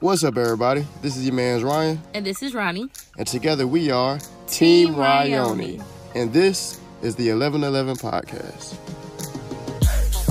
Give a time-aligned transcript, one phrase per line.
[0.00, 0.86] What's up, everybody?
[1.02, 2.88] This is your man's Ryan, And this is Ronnie.
[3.18, 5.78] and together we are Team, Team Ryoni.
[5.78, 5.84] Ryoni.
[6.14, 8.76] And this is the 1111 Podcast.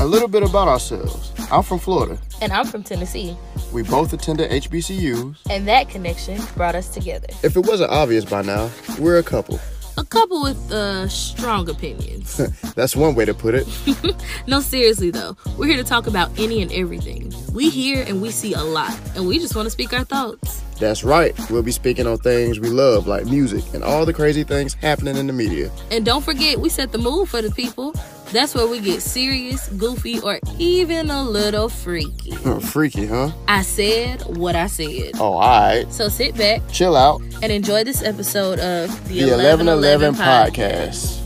[0.02, 1.32] A little bit about ourselves.
[1.52, 2.18] I'm from Florida.
[2.42, 3.38] And I'm from Tennessee.
[3.74, 5.38] We both attended HBCUs.
[5.50, 7.28] And that connection brought us together.
[7.44, 9.60] If it wasn't obvious by now, we're a couple.
[10.00, 12.38] A couple with uh, strong opinions.
[12.76, 13.68] That's one way to put it.
[14.48, 17.34] no, seriously though, we're here to talk about any and everything.
[17.52, 20.64] We hear and we see a lot, and we just want to speak our thoughts.
[20.80, 21.38] That's right.
[21.50, 25.18] We'll be speaking on things we love, like music and all the crazy things happening
[25.18, 25.70] in the media.
[25.92, 27.94] And don't forget, we set the mood for the people.
[28.32, 32.32] That's where we get serious, goofy, or even a little freaky.
[32.62, 33.32] Freaky, huh?
[33.48, 35.14] I said what I said.
[35.20, 35.92] Oh, alright.
[35.92, 37.22] So sit back Chill out.
[37.42, 41.18] and enjoy this episode of the, The 1111 Podcast.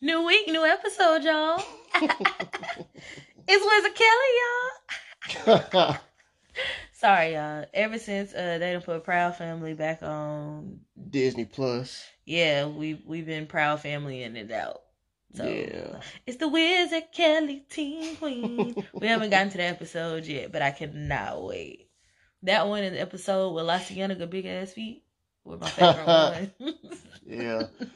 [0.00, 1.62] New week, new episode, y'all.
[3.48, 5.94] it's Wizard Kelly, y'all.
[7.00, 7.64] Sorry, y'all.
[7.72, 12.04] Ever since uh, they done put Proud Family back on, Disney Plus.
[12.26, 14.82] yeah, we we've been Proud Family in and out.
[15.34, 16.00] So Yeah.
[16.26, 18.74] it's the Wizard Kelly Teen Queen.
[18.92, 21.88] we haven't gotten to the episode yet, but I cannot wait.
[22.42, 25.04] That one in the episode with La Cienega big ass feet
[25.44, 26.06] was my favorite
[26.60, 26.74] one.
[27.26, 27.62] Yeah.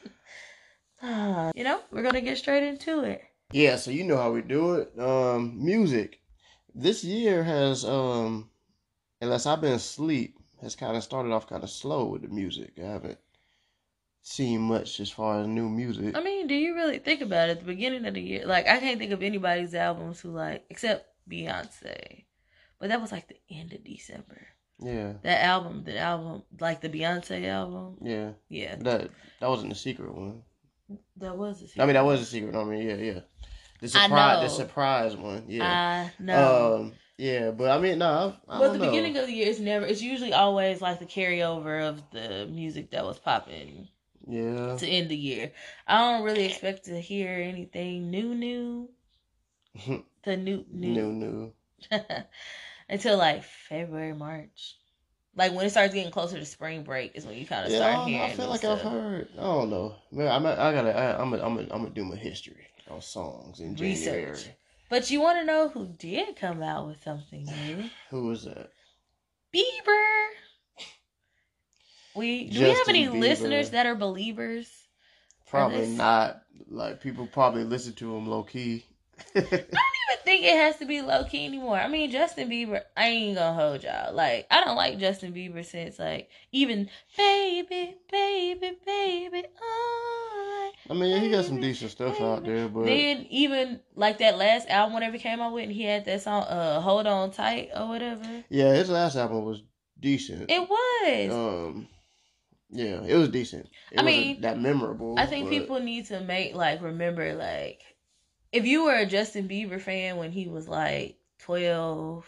[1.07, 3.21] Ah, you know, we're gonna get straight into it.
[3.53, 4.99] Yeah, so you know how we do it.
[4.99, 6.21] Um, music.
[6.75, 8.49] This year has um
[9.25, 12.75] unless I've been asleep, has kinda started off kinda slow with the music.
[12.79, 13.19] I haven't
[14.23, 16.17] seen much as far as new music.
[16.17, 17.53] I mean, do you really think about it?
[17.53, 20.65] At the beginning of the year, like I can't think of anybody's albums who like
[20.71, 22.25] except Beyonce,
[22.79, 24.47] but that was like the end of December.
[24.81, 25.15] Yeah.
[25.23, 28.33] That album, the album, like the Beyonce album, Yeah.
[28.49, 30.43] yeah, That that wasn't the secret one.
[31.17, 31.61] that was.
[31.61, 31.83] the secret.
[31.83, 32.55] I mean that was a secret.
[32.55, 33.21] I mean, yeah, yeah.
[33.81, 35.45] The surprise the surprise one.
[35.49, 36.09] Yeah.
[36.19, 36.77] I know.
[36.77, 38.87] Um yeah, but I mean no, I, I but the know.
[38.91, 39.87] beginning of the year is never.
[39.87, 43.89] It's usually always like the carryover of the music that was popping
[44.27, 44.77] Yeah.
[44.79, 45.53] to end the year.
[45.87, 48.91] I don't really expect to hear anything new, new.
[50.25, 51.13] The new, new new.
[51.13, 51.53] new.
[52.89, 54.77] until like February, March.
[55.37, 57.79] Like when it starts getting closer to spring break is when you kind of Yeah,
[57.79, 58.31] I, start don't hearing.
[58.31, 59.29] I feel like I've heard.
[59.39, 59.97] I don't know.
[60.13, 60.47] Man, I'm.
[60.47, 60.97] I gotta.
[60.97, 61.33] I, I'm.
[61.35, 61.59] A, I'm.
[61.59, 64.27] A, I'm gonna do my history on songs in January.
[64.27, 64.49] Research.
[64.89, 67.85] But you want to know who did come out with something new?
[68.11, 68.71] Who was that?
[69.55, 70.27] Bieber.
[72.15, 73.21] We do we have any Bieber.
[73.21, 74.71] listeners that are believers?
[75.49, 76.43] Probably not.
[76.69, 78.85] Like people probably listen to him low key.
[79.35, 81.77] I don't even think it has to be low key anymore.
[81.77, 84.15] I mean, Justin Bieber, I ain't gonna hold y'all.
[84.15, 89.45] Like, I don't like Justin Bieber since like even baby, baby, baby.
[89.61, 90.34] Oh,
[90.91, 94.69] I mean, he got some decent stuff out there, but then even like that last
[94.69, 97.71] album, whatever he came out with, and he had that song, uh, "Hold On Tight"
[97.75, 98.45] or whatever.
[98.51, 99.63] yeah, his last album was
[99.99, 100.51] decent.
[100.51, 101.33] It was.
[101.33, 101.89] Um,
[102.71, 103.69] yeah, it was decent.
[103.93, 105.15] It I wasn't mean, that memorable.
[105.19, 107.83] I think but- people need to make like remember like
[108.53, 112.27] if you were a Justin Bieber fan when he was like twelve.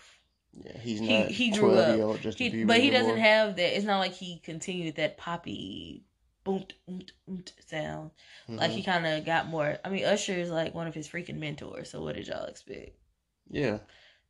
[0.64, 1.28] Yeah, he's he- not.
[1.30, 1.96] he grew 12 up.
[1.96, 3.00] year old Justin He, Bieber but he anymore.
[3.02, 3.76] doesn't have that.
[3.76, 6.05] It's not like he continued that poppy
[6.46, 8.10] boom boom boom sound.
[8.48, 8.74] Like Mhm.
[8.74, 9.78] he kind of got more.
[9.84, 11.90] I mean, Usher is like one of his freaking mentors.
[11.90, 12.96] So what did y'all expect?
[13.50, 13.78] Yeah,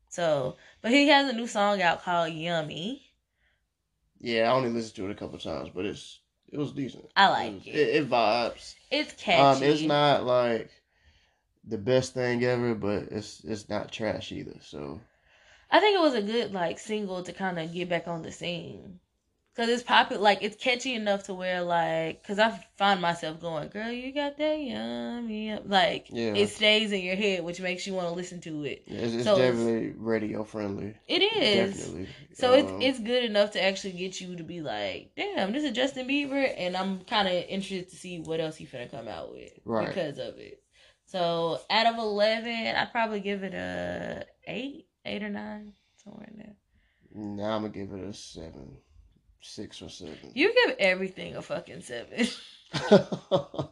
[0.09, 3.03] So, but he has a new song out called Yummy.
[4.19, 4.50] yeah.
[4.50, 6.21] I only listened to it a couple times, but it's
[6.53, 7.06] it was decent.
[7.16, 7.75] I like was- it.
[7.75, 8.75] It, it vibes.
[8.91, 9.65] It's catchy.
[9.65, 10.71] Um, it's not like
[11.65, 14.56] the best thing ever, but it's it's not trash either.
[14.62, 15.00] So
[15.71, 18.32] I think it was a good like single to kind of get back on the
[18.32, 19.00] scene.
[19.56, 23.71] Cause it's popular, like it's catchy enough to where like, cause I find myself going,
[23.71, 26.34] "Girl, you got that yummy," yum-" like Yeah.
[26.34, 28.83] it stays in your head, which makes you want to listen to it.
[28.87, 30.94] yeah, it's, it's So it's- definitely radio friendly.
[31.09, 31.78] It is.
[31.78, 32.09] Definitely.
[32.34, 35.65] So Um, it's it's good enough to actually get you to be like, "Damn, this
[35.65, 39.09] is Justin Bieber," and I'm kind of interested to see what else he's gonna come
[39.09, 39.88] out with Right.
[39.88, 40.62] because of it.
[41.06, 45.73] So out of eleven, I'd probably give it a eight, eight or nine,
[46.05, 46.56] somewhere in there.
[47.14, 48.76] now I'm gonna give it a seven,
[49.41, 50.17] six or seven.
[50.35, 52.27] You give everything a fucking seven.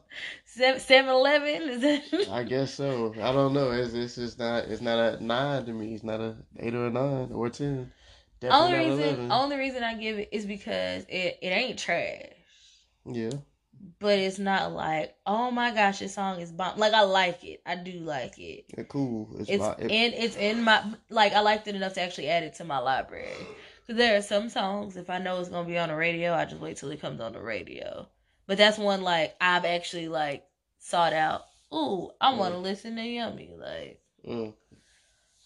[0.47, 2.29] Seven, seven eleven is that?
[2.31, 3.13] I guess so.
[3.21, 3.73] I don't know.
[3.73, 5.95] It's it's just not it's not a nine to me.
[5.95, 7.93] It's not a eight or a nine or a ten.
[8.41, 9.33] Definitely only reason, 11.
[9.33, 12.23] only reason I give it is because it it ain't trash,
[13.05, 13.31] Yeah.
[13.99, 16.79] but it's not like oh my gosh, this song is bomb.
[16.79, 18.67] Like I like it, I do like it.
[18.79, 19.29] Yeah, cool.
[19.41, 22.29] It's, It's vi- it- in it's in my like I liked it enough to actually
[22.29, 23.27] add it to my library.
[23.87, 26.47] Cause there are some songs if I know it's gonna be on the radio, I
[26.47, 28.09] just wait till it comes on the radio.
[28.47, 30.45] But that's one like I've actually like
[30.79, 31.43] sought out.
[31.73, 33.55] Ooh, I want to listen to Yummy.
[33.59, 34.55] Like, Mm.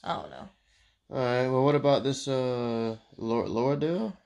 [0.04, 0.48] I don't know.
[1.10, 1.48] All right.
[1.48, 4.16] Well, what about this uh Laura Lauradale?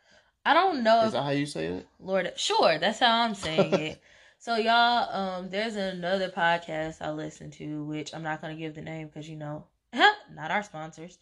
[0.44, 1.00] I don't know.
[1.00, 1.86] Is if that how you say it?
[2.00, 4.02] Lord, sure, that's how I'm saying it.
[4.42, 8.82] So y'all, um, there's another podcast I listen to, which I'm not gonna give the
[8.82, 11.16] name because you know, not our sponsors,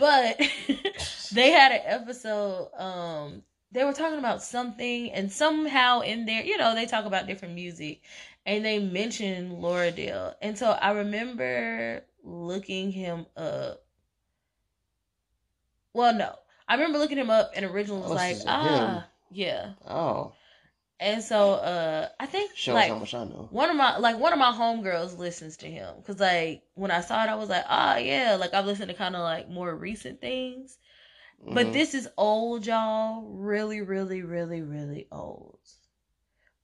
[0.00, 0.38] but
[1.32, 2.70] they had an episode.
[2.78, 7.28] Um, they were talking about something, and somehow in there, you know, they talk about
[7.28, 8.02] different music,
[8.46, 13.84] and they mentioned Lauradale, and so I remember looking him up.
[15.94, 16.36] Well, no,
[16.68, 19.06] I remember looking him up, and originally was Oh, like, ah, him.
[19.30, 19.74] yeah.
[19.86, 20.34] Oh,
[21.00, 23.02] And so uh I think shows like I
[23.48, 27.00] one of my like one of my homegirls listens to him because like when I
[27.00, 29.74] saw it I was like oh yeah like I've listened to kind of like more
[29.76, 30.78] recent things
[31.50, 31.72] but Mhm.
[31.72, 35.58] this is old y'all really really really really old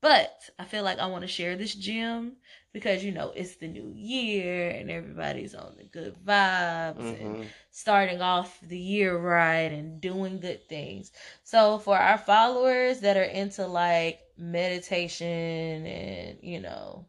[0.01, 2.37] but I feel like I want to share this gem
[2.73, 7.53] because you know it's the new year and everybody's on the good vibes and Mhm.
[7.71, 11.11] starting off the year right and doing good things.
[11.43, 17.07] So for our followers that are into like meditation and, you know,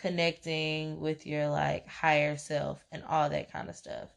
[0.00, 4.08] connecting with your like higher self and all that kind of stuff.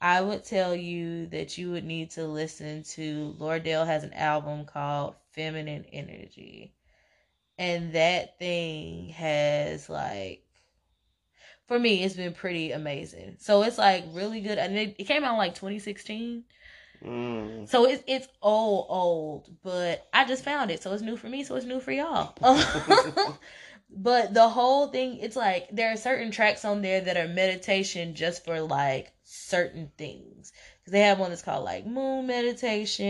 [0.00, 4.64] I would tell you that you would need to listen to Lordale has an album
[4.64, 6.74] called Feminine Energy.
[7.56, 10.44] And that thing has like
[11.68, 13.36] for me it's been pretty amazing.
[13.38, 16.44] So it's like really good and it, it came out like 2016.
[17.04, 17.68] Mm.
[17.68, 20.82] So it's it's old old, but I just found it.
[20.82, 22.34] So it's new for me, so it's new for y'all.
[23.90, 28.14] but the whole thing it's like there are certain tracks on there that are meditation
[28.14, 30.52] just for like certain things.
[30.84, 33.04] Cuz they have one that's called like moon meditation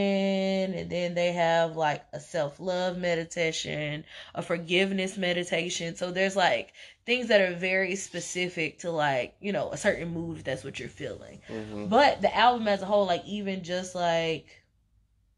[0.75, 4.05] and then they have like a self-love meditation,
[4.35, 5.97] a forgiveness meditation.
[5.97, 6.73] So there's like
[7.05, 10.79] things that are very specific to like, you know, a certain mood if that's what
[10.79, 11.41] you're feeling.
[11.49, 11.89] Mhm.
[11.89, 14.47] But the album as a whole, like even just like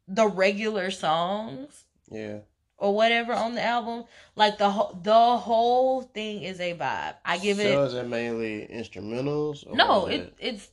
[0.07, 2.39] the regular songs Yeah.
[2.77, 7.15] or whatever on the album, like the whole the whole thing is a vibe.
[7.25, 9.65] I give so it is it mainly instrumentals?
[9.65, 10.69] Or no, it it's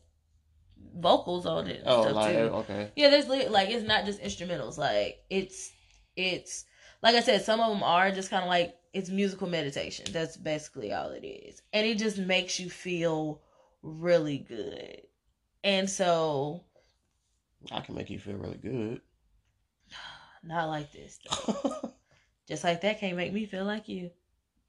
[0.95, 1.83] vocals on it.
[1.87, 2.39] Oh, like too.
[2.43, 2.91] okay.
[2.97, 4.77] Yeah, there's like it's not just instrumentals.
[4.77, 5.73] Like it's
[6.17, 6.67] it's
[7.03, 10.07] like I said, some of them are just kind of like it's musical meditation.
[10.13, 13.41] That's basically all it is, and it just makes you feel
[13.83, 15.03] really good.
[15.65, 16.65] And so,
[17.71, 19.01] I can make you feel really good.
[20.43, 21.19] not like this.
[22.49, 24.11] Just like that can't make me feel like you.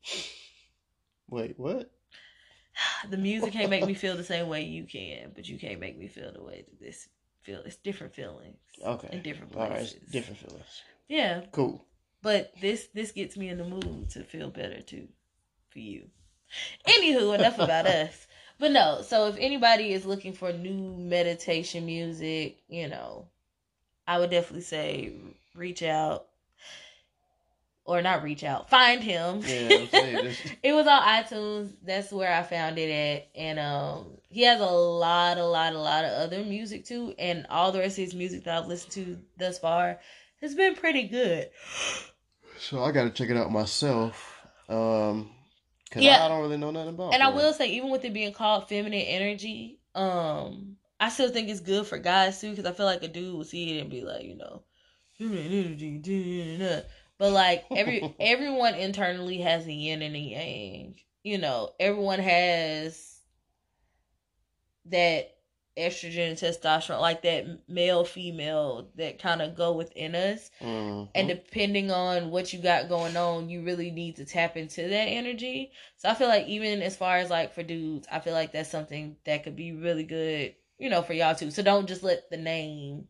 [1.30, 1.92] Wait, what?
[3.10, 5.98] The music can't make me feel the same way you can, but you can't make
[5.98, 7.08] me feel the way that this
[7.42, 7.62] feel.
[7.66, 8.58] It's different feelings.
[8.84, 9.10] Okay.
[9.12, 10.10] In different places.
[10.10, 10.82] different feelings.
[11.08, 11.86] Yeah, Cool.
[12.24, 15.08] But this this gets me in the mood to feel better too,
[15.70, 16.08] for you.
[16.88, 18.28] Anywho, enough about us.
[18.60, 23.28] But no, so if anybody is looking for new meditation music, you know,
[24.08, 25.14] I would definitely say
[25.56, 26.28] reach out.
[27.86, 28.70] Or not reach out.
[28.70, 29.42] Find him.
[29.46, 29.90] Yeah, I'm saying
[30.24, 30.40] this.
[30.64, 31.74] it was on iTunes.
[31.84, 33.28] That's where I found it at.
[33.36, 37.14] And um he has a lot, a lot, a lot of other music too.
[37.20, 40.00] And all the rest of his music that I've listened to thus far
[40.40, 41.50] has been pretty good.
[42.60, 44.42] So I got to check it out myself.
[44.70, 45.32] Um,
[45.92, 46.24] cause Yeah.
[46.24, 47.14] I don't really know nothing about.
[47.14, 51.50] And I will say, even with it being called feminine energy, um, I still think
[51.50, 53.90] it's good for guys too, because I feel like a dude will see it and
[53.90, 54.64] be like, you know,
[55.18, 56.82] feminine energy, da, da, da.
[57.18, 60.96] but like every everyone internally has a yin and a yang.
[61.24, 63.20] You know, everyone has
[64.86, 65.33] that
[65.78, 70.52] estrogen and testosterone, like that male female that kind of go within us.
[70.62, 71.10] Mhm.
[71.16, 75.08] And depending on what you got going on, you really need to tap into that
[75.08, 75.72] energy.
[75.98, 78.70] So I feel like even as far as like for dudes, I feel like that's
[78.70, 81.52] something that could be really good, you know, for y'all too.
[81.52, 83.08] So don't just let the name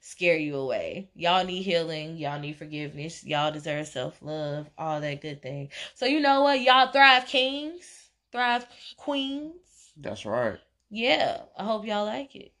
[0.00, 1.10] scare you away.
[1.14, 5.70] Y'all need healing, y'all need forgiveness, y'all deserve self-love, all that good thing.
[5.94, 6.60] So you know what?
[6.60, 9.92] Y'all thrive kings, thrive queens.
[9.96, 10.58] That's right.
[10.90, 12.52] Yeah, I hope y'all like it.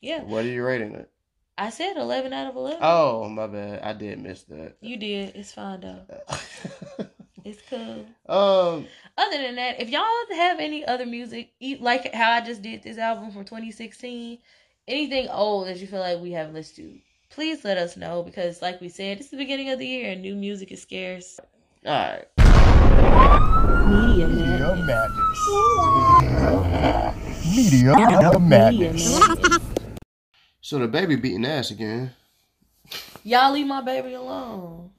[0.00, 1.10] Yeah, What are you rating it?
[1.58, 2.78] I said 11 out of 11.
[2.82, 3.82] Oh, my bad.
[3.82, 4.76] I did miss that.
[4.80, 5.34] You did.
[5.34, 6.02] It's fine though.
[7.44, 8.04] It's cool.
[8.28, 10.02] um, Other than that, if y'all
[10.34, 14.38] have any other music, like how I just did this album from 2016,
[14.88, 16.98] anything old that you feel like we haven't listened to,
[17.30, 20.22] please let us know because, like we said, it's the beginning of the year and
[20.22, 21.38] new music is scarce.
[21.86, 22.24] all right.
[23.40, 25.40] Media Media Madness.
[27.54, 29.18] Media Madness.
[30.60, 32.12] So DaBaby beating ass again.
[33.24, 34.90] Y'all leave my baby alone.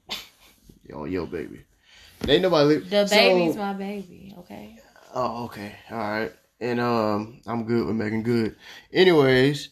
[0.85, 1.61] Yo, yo, baby.
[2.27, 2.75] Ain't nobody.
[2.75, 4.35] li- The so- baby's my baby.
[4.39, 4.77] Okay.
[5.13, 5.75] Oh, okay.
[5.91, 6.31] All right.
[6.59, 8.55] And um I'm good with making good.
[8.93, 9.69] Anyways,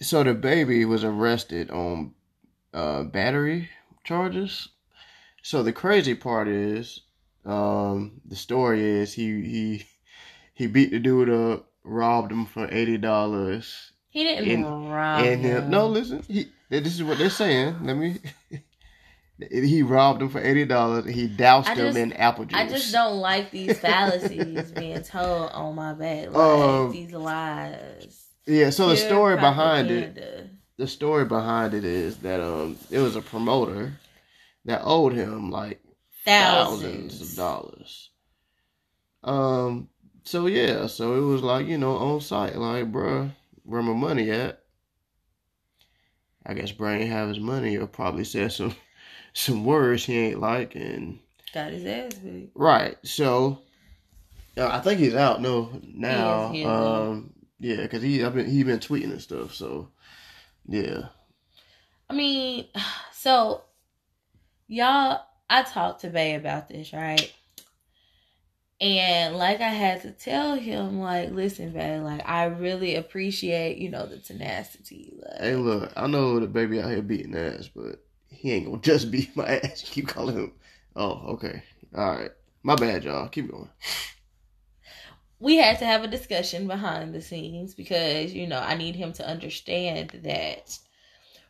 [0.00, 2.14] so DaBaby was arrested on
[2.72, 3.68] uh battery
[4.04, 4.68] charges.
[5.42, 7.00] So the crazy part is
[7.46, 9.86] um the story is he he
[10.54, 13.92] he beat the dude up, robbed him for eighty dollars.
[14.08, 15.70] He didn't And- rob and him, him.
[15.70, 17.76] no, listen, he this is what they're saying.
[17.84, 18.16] Let me
[19.50, 22.58] he robbed him for eighty dollars he doused I him in apple juice.
[22.58, 26.30] I just don't like these fallacies being told on my back.
[26.32, 28.22] Like Um, these lies.
[28.46, 32.98] Yeah, so the Pure story behind it the story behind it is that um it
[33.00, 33.92] was a promoter
[34.64, 35.80] that owed him like
[36.26, 37.30] thousands, Thousands.
[37.30, 38.10] of dollars.
[39.24, 39.88] Um
[40.24, 43.30] so yeah, so it was like, you know, on site, like, bruh,
[43.62, 44.60] where my money at?
[46.44, 48.74] I guess Brian ain't have his money or probably said some
[49.32, 51.18] some words he ain't like and
[51.54, 52.50] Got his ass beat.
[52.54, 52.96] right.
[53.04, 53.60] So
[54.56, 56.48] uh, I think he's out no now.
[56.48, 56.66] He is, he is.
[56.68, 59.90] um yeah, cuz he I've been he been tweeting and stuff, so
[60.68, 61.06] yeah.
[62.10, 62.66] I mean,
[63.12, 63.62] so
[64.68, 67.32] y'all, I talked to Bay about this, right?
[68.80, 73.90] And like I had to tell him, like, listen, Bay, like I really appreciate, you
[73.90, 75.14] know, the tenacity.
[75.16, 79.10] Like, Hey, look, I know DaBaby out here beating ass, but he ain't gonna just
[79.10, 79.82] beat my ass.
[79.90, 80.52] Keep calling him.
[80.94, 81.62] Oh, okay.
[81.94, 82.30] All right.
[82.62, 83.28] My bad, y'all.
[83.28, 83.70] Keep going.
[85.38, 89.12] we had to have a discussion behind the scenes because you know I need him
[89.14, 90.78] to understand that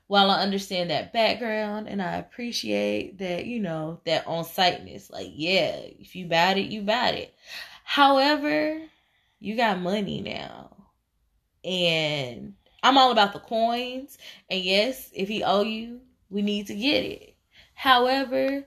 [0.07, 5.31] while I understand that background and I appreciate that you know that on siteness like
[5.35, 7.35] yeah if you bought it you bought it
[7.85, 8.81] however
[9.41, 10.77] you got money now
[11.65, 16.75] and I'm all about the coins and yes if he owe you we need to
[16.75, 17.35] get it
[17.75, 18.65] however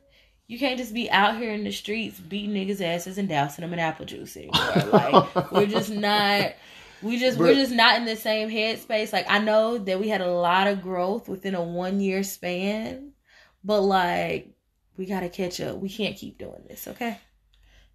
[0.49, 3.71] you can't just be out here in the streets beating niggas' asses and dousing them
[3.71, 4.55] in apple juice anymore.
[4.91, 6.53] Like we're just not.
[7.01, 9.13] We just we're just not in the same headspace.
[9.13, 13.11] Like I know that we had a lot of growth within a one year span,
[13.63, 14.53] but like
[14.97, 15.77] we gotta catch up.
[15.77, 17.17] We can't keep doing this, okay?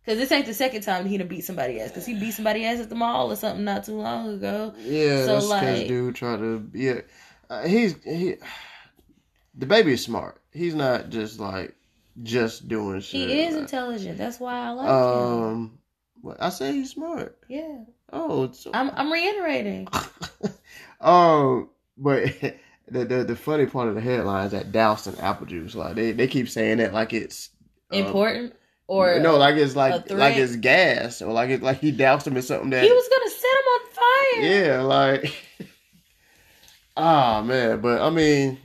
[0.05, 1.89] Because this ain't the second time he done beat somebody ass.
[1.91, 4.75] Because he beat somebody ass at the mall or something not too long ago.
[4.79, 6.71] Yeah, So, that's because like- dude tried to.
[6.75, 7.01] Yeah,
[7.51, 8.37] uh, he's he.
[9.59, 10.41] DaBaby is smart.
[10.53, 11.75] He's not just like
[12.23, 13.29] just doing shit.
[13.29, 14.19] He is like- intelligent.
[14.19, 14.93] That's why I like him.
[14.95, 15.79] Um,
[16.23, 17.39] what I say he's smart.
[17.49, 17.85] Yeah,
[18.15, 19.89] Oh, it's I'm I'm reiterating.
[21.01, 21.69] um,
[21.99, 22.33] but
[22.89, 25.75] the, the the funny part of the headline is that doused in apple juice.
[25.75, 27.51] Like they, they keep saying that like it's
[27.91, 28.55] um, Important
[28.87, 32.37] or no, like it's like like it's gas or like it like he doused him
[32.37, 34.69] in something that he was gonna set him on fire.
[34.69, 35.35] yeah like
[36.97, 37.81] ah man.
[37.81, 38.59] But I mean,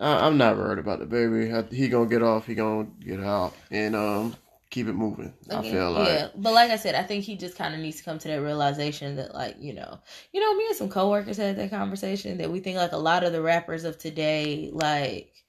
[0.00, 1.52] I, I'm not worried about DaBaby.
[1.52, 2.46] I, he gonna get off.
[2.46, 4.36] He gonna get out and um
[4.72, 5.34] keep it moving.
[5.50, 7.98] I feel like yeah, but like I said, I think he just kind of needs
[7.98, 10.00] to come to that realization that, like, you know,
[10.32, 13.22] you know, me and some coworkers had that conversation that we think like a lot
[13.22, 15.44] of the rappers of today, like,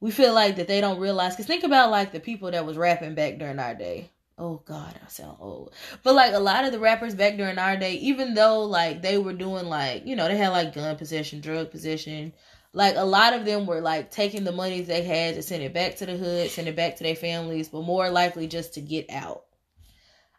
[0.00, 1.34] we feel like that they don't realize.
[1.34, 4.10] Because think about like the people that was rapping back during our day.
[4.36, 5.72] Oh God, I sound old.
[6.02, 9.16] But like a lot of the rappers back during our day, even though like they
[9.16, 12.34] were doing like you know they had like gun possession, drug possession,
[12.72, 15.74] like a lot of them were like taking the money they had to send it
[15.74, 18.80] back to the hood, send it back to their families, but more likely just to
[18.80, 19.44] get out.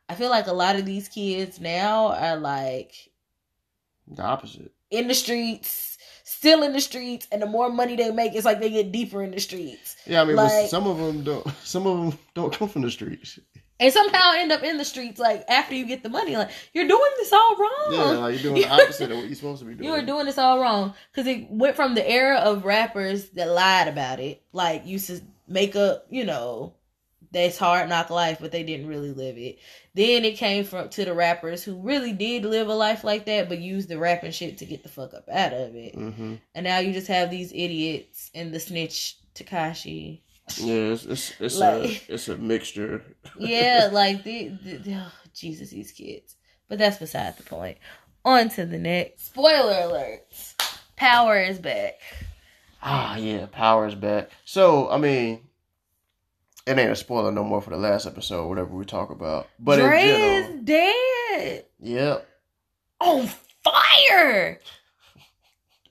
[0.09, 2.93] I feel like a lot of these kids now are like
[4.07, 4.71] the opposite.
[4.91, 8.59] in the streets, still in the streets, and the more money they make, it's like
[8.59, 9.95] they get deeper in the streets.
[10.05, 11.47] Yeah, I mean, Like- some of them don't.
[11.63, 13.39] Some of them don't come from the streets.
[13.83, 16.37] And somehow end up in the streets like after you get the money.
[16.37, 17.87] Like, you're doing this all wrong.
[17.91, 19.83] Yeah, like you're doing the opposite of what you're supposed to be doing.
[19.83, 23.49] You were doing this all wrong because it went from the era of rappers that
[23.49, 26.75] lied about it, like used to make up, you know,
[27.33, 29.59] that's hard knock life, but they didn't really live it.
[29.95, 33.49] Then it came from to the rappers who really did live a life like that,
[33.49, 35.93] but used the rapping shit to get the fuck up out of it.
[35.95, 40.21] hmm And now you just have these idiots and the snitch Tekashi.
[40.59, 43.03] Yeah, it's it's, it's Like- a it's a mixture.
[43.39, 46.35] Yeah, like the, the, oh, Jesus, these kids.
[46.69, 47.77] But that's beside the point.
[48.25, 49.27] On to the next.
[49.27, 50.53] Spoiler alerts.
[50.95, 51.95] Power is back.
[52.81, 54.29] Ah, yeah, power is back.
[54.45, 55.41] So I mean,
[56.67, 59.47] it ain't a spoiler no more for the last episode, whatever we talk about.
[59.59, 61.65] But Dre is dead.
[61.79, 62.27] yep.
[62.99, 63.27] On
[63.63, 64.59] fire.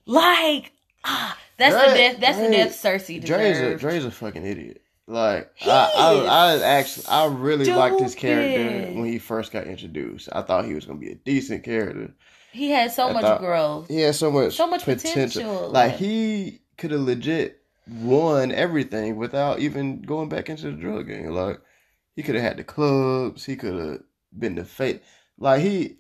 [0.07, 0.73] Like,
[1.05, 1.37] ah,
[1.71, 2.21] that's the Dre- death.
[2.21, 3.77] That's the death Cersei Dre's a.
[3.77, 4.83] Dre's a fucking idiot.
[5.07, 9.67] Like He I, I, I actually I really liked his character when he first got
[9.67, 10.29] introduced.
[10.33, 12.15] I thought he was gonna be a decent character.
[12.53, 13.89] he had so I much growth.
[13.89, 19.17] He had so much So much potential, Like like- he could have legit won everything
[19.17, 21.31] without even going back into the drug game.
[21.31, 21.61] Like
[22.15, 23.45] he could have had the clubs.
[23.45, 24.01] He could have
[24.39, 25.03] been the fate.
[25.39, 25.97] Like he.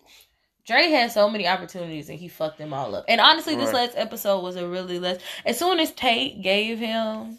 [0.66, 3.04] Dre had so many opportunities and he fucked them all up.
[3.08, 5.20] And honestly, this last episode was a really less.
[5.44, 7.38] As soon as Tate gave him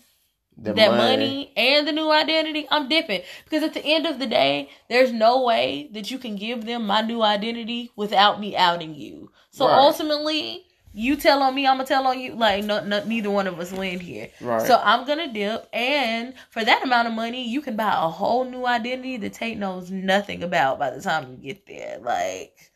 [0.58, 1.54] The that money.
[1.56, 3.22] and the new identity, I'm dipping.
[3.46, 6.86] Because at the end of the day, there's no way that you can give them
[6.86, 9.32] my new identity without me outing you.
[9.52, 9.78] So Right.
[9.78, 10.66] ultimately,
[10.96, 12.36] you tell on me, I'm gonna tell on you.
[12.36, 14.30] Like, no, no, neither one of us win here.
[14.42, 14.62] Right.
[14.68, 18.44] So I'm gonna dip, and for that amount of money, you can buy a whole
[18.44, 21.98] new identity that Tate knows nothing about by the time you get there.
[22.00, 22.72] Like,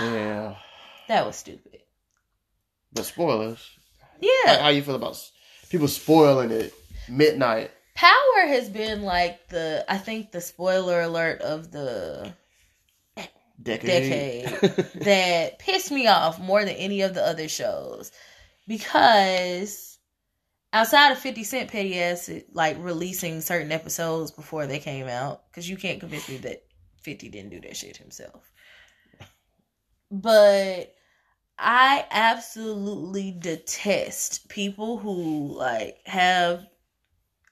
[0.00, 0.54] Yeah.
[1.08, 1.80] that was stupid.
[2.92, 3.64] The spoilers.
[4.20, 5.18] Yeah, How, how you feel about
[5.70, 6.72] people spoiling it
[7.08, 7.70] midnight?
[7.94, 12.32] Power has been like the I think the spoiler alert of the
[13.60, 14.44] Decade.
[15.02, 18.12] that pissed me off more than any of the other shows
[18.68, 19.98] because
[20.72, 25.68] outside of 50 cent petty ass like releasing certain episodes before they came out because
[25.68, 26.62] you can't convince me that
[27.02, 28.52] 50 didn't do that shit himself
[30.10, 30.94] but
[31.58, 36.64] i absolutely detest people who like have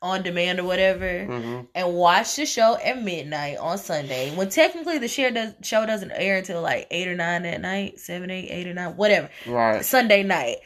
[0.03, 4.97] on demand or whatever hmm and watch the show at midnight on Sunday when technically
[4.99, 8.49] the share does, show doesn't air until like eight or nine at night, seven, eight,
[8.49, 9.85] eight or nine, whatever, Right.
[9.85, 10.57] Sunday night.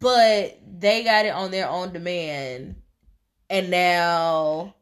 [0.00, 2.76] But they got it on their own demand,
[3.50, 4.74] and now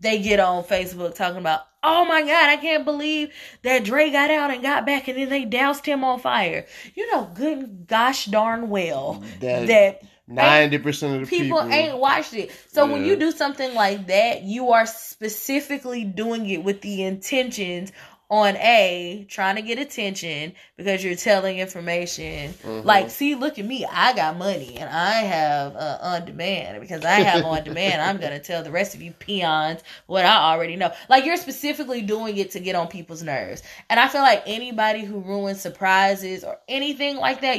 [0.00, 3.32] they get on Facebook talking about, oh my god, I can't believe
[3.62, 6.66] that Dre got out and got back, and then they doused him on fire.
[6.94, 11.98] You know, good gosh darn well That that ninety percent of the people, people, ain't
[11.98, 12.50] watched it.
[12.72, 17.92] So when you do something like that, you are specifically doing it with the intentions
[18.30, 22.52] on a trying to get attention because you're telling information.
[22.62, 22.84] Mhm.
[22.84, 26.80] Like, see, look at me, I got money and I have uh, on demand.
[26.80, 30.52] Because I have on demand, I'm gonna tell the rest of you peons what I
[30.52, 30.92] already know.
[31.08, 33.62] Like you're specifically doing it to get on people's nerves.
[33.88, 37.58] And I feel like anybody who ruins surprises or anything like that,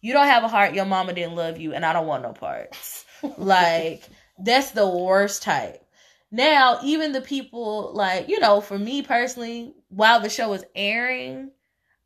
[0.00, 0.74] you don't have a heart.
[0.74, 3.04] Your mama didn't love you, and I don't want no parts.
[3.36, 4.02] like
[4.38, 5.84] that's the worst type.
[6.32, 11.50] Now, even the people like you know, for me personally, while the show is airing,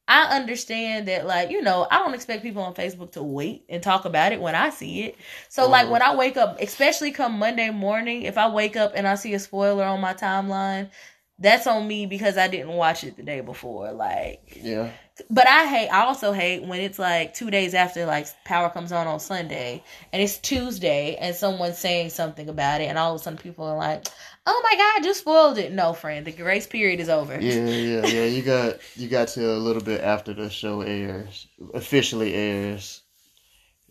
[0.07, 3.83] I understand that like you know, I don't expect people on Facebook to wait and
[3.83, 5.16] talk about it when I see it.
[5.49, 5.90] So like Mhm.
[5.90, 9.35] when I wake up, especially come Monday morning, if I wake up and I see
[9.35, 10.90] a spoiler on my timeline.
[11.37, 13.90] That's on me because I didn't watch it the day before.
[13.92, 14.90] Like, yeah,
[15.29, 15.88] but I hate.
[15.88, 19.83] I also hate when it's like two days after like power comes on on Sunday
[20.12, 23.64] and it's Tuesday and someone's saying something about it and all of a sudden people
[23.64, 24.07] are like,
[24.46, 27.40] "Oh my god, you spoiled it." No, friend, the grace period is over.
[27.40, 28.24] yeah, yeah, yeah.
[28.24, 33.02] You got you got to a little bit after the show airs, officially airs.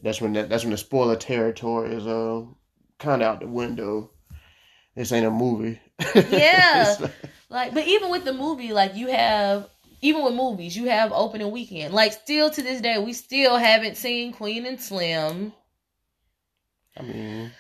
[0.02, 2.56] That's when that, that's when the spoiler territory is um
[3.00, 4.12] kind of out the window.
[4.96, 5.80] This ain't a movie.
[6.16, 6.96] Yeah.
[7.00, 7.12] Like-
[7.50, 9.70] Like, but even with the movie, like you have.
[10.02, 11.94] Even with movies, you have opening weekend.
[11.94, 15.54] Like, still to this day, we still haven't seen Queen and Slim.
[16.98, 17.52] I mean,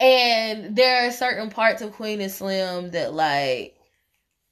[0.00, 3.76] And there are certain parts of Queen and Slim that like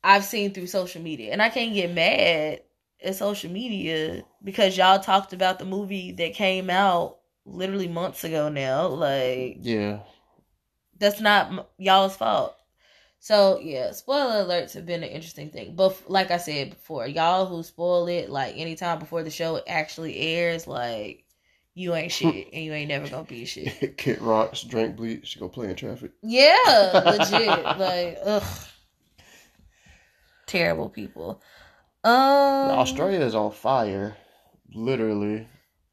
[0.02, 1.32] I've seen through social media.
[1.32, 2.62] And I can't get mad
[3.02, 8.48] at social media because y'all talked about the movie that came out literally months ago
[8.48, 8.88] now.
[8.88, 10.00] Like yeah,
[10.98, 12.56] that's not y'all's fault.
[13.18, 15.74] So yeah, spoiler alerts have been an interesting thing.
[15.74, 20.18] But like I said before, y'all who spoil it like anytime before the show actually
[20.18, 21.24] airs, like
[21.76, 23.96] you ain't shit and you ain't never gonna be shit.
[23.98, 26.12] Kid rocks, drink bleach, go play in traffic.
[26.22, 26.56] Yeah,
[27.04, 27.78] legit.
[27.78, 28.42] like, ugh.
[30.46, 31.42] Terrible people.
[32.02, 34.16] Um Australia is on fire,
[34.74, 35.46] literally.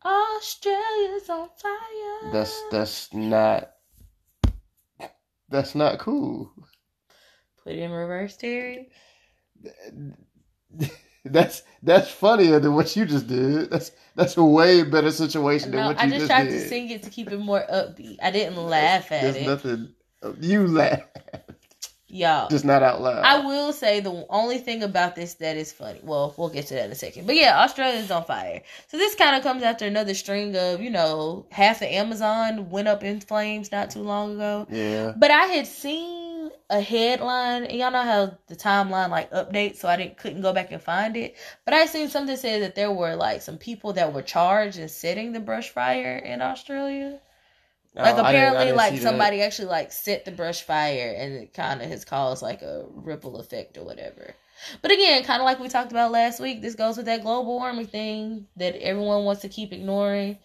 [0.06, 2.32] Australia's on fire.
[2.32, 3.72] That's that's not
[5.50, 6.50] that's not cool.
[7.62, 8.90] put it in reverse, Terry.
[11.26, 13.70] That's that's funnier than what you just did.
[13.70, 16.16] That's that's a way better situation than No, what you just did.
[16.16, 16.62] I just tried did.
[16.64, 18.18] to sing it to keep it more upbeat.
[18.22, 19.48] I didn't laugh at There's it.
[19.48, 19.94] nothing.
[20.42, 21.02] You laugh,
[22.08, 22.48] Y'all.
[22.48, 23.24] just not out loud.
[23.26, 26.00] I will say the only thing about this that is funny.
[26.04, 27.26] Well, we'll get to that in a second.
[27.26, 28.62] But yeah, Australia's on fire.
[28.88, 32.88] So this kind of comes after another string of, you know, half the Amazon went
[32.88, 34.68] up in flames not too long ago.
[34.70, 36.33] yeah, But I had seen
[36.74, 40.54] a headline, and y'all know how the timeline like updates, so I didn't couldn't go
[40.54, 41.36] back and find it.
[41.66, 44.90] But I seen something said that there were like some people that were charged in
[44.90, 47.20] setting the brush fire in Australia.
[47.96, 49.04] Oh, like Oh, I didn't- I apparently, didn't like see that.
[49.04, 52.86] somebody actually like set the brush fire, and it kind of has caused like a
[52.90, 54.34] ripple effect or whatever.
[54.82, 57.58] But again, kind of like we talked about last week, this goes with that global
[57.60, 60.40] warming thing that everyone wants to keep ignoring.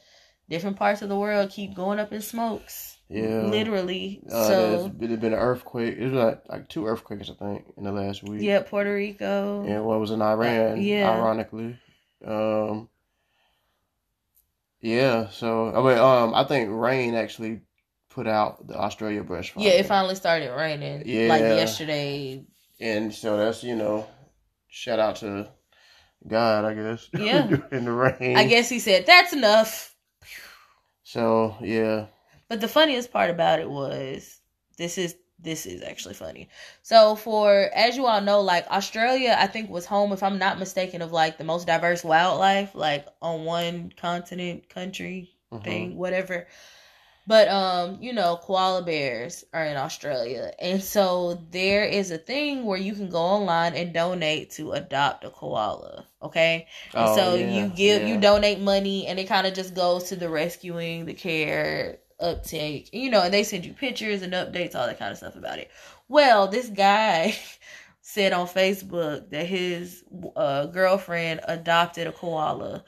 [0.50, 2.97] different parts of the world keep going up in smokes.
[3.08, 3.42] Yeah.
[3.42, 4.22] Literally.
[4.30, 5.96] Uh, so there's been, an earthquake.
[5.96, 8.42] It was like, like two earthquakes, I think, in the last week.
[8.42, 9.64] yeah, Puerto Rico.
[9.66, 11.10] Yeah, and one was in Iran, yeah.
[11.10, 11.78] ironically.
[12.24, 12.88] Um,
[14.80, 17.62] yeah, so I mean, um, I think rain actually
[18.10, 19.64] put out the Australia brush fire.
[19.64, 21.02] Yeah, it finally started raining.
[21.06, 22.44] Yeah, Like yesterday.
[22.80, 24.06] and so that's you know,
[24.68, 25.48] shout out to
[26.26, 27.08] God, I guess.
[27.18, 27.56] Yeah.
[27.72, 28.36] in the rain.
[28.36, 29.94] I guess he said, That's enough.
[31.04, 32.06] So yeah,
[32.48, 34.40] But the funniest part about it was
[34.76, 36.48] this is this is actually funny.
[36.82, 40.58] So for as you all know, like Australia, I think was home, if I'm not
[40.58, 45.62] mistaken, of like the most diverse wildlife, like on one continent, country, Mhm.
[45.62, 46.46] thing, whatever.
[47.26, 50.52] But um, you know, koala bears are in Australia.
[50.58, 55.24] And so there is a thing where you can go online and donate to adopt
[55.24, 56.06] a koala.
[56.22, 56.66] Okay.
[56.94, 60.04] And Oh, so yeah, you give you donate money and it kind of just goes
[60.04, 64.74] to the rescuing, the care, uptake, you know, and they send you pictures and updates,
[64.74, 65.70] all that kind of stuff about it.
[66.08, 67.36] Well, this guy
[68.00, 70.04] said on Facebook that his
[70.36, 72.84] uh, girlfriend adopted a koala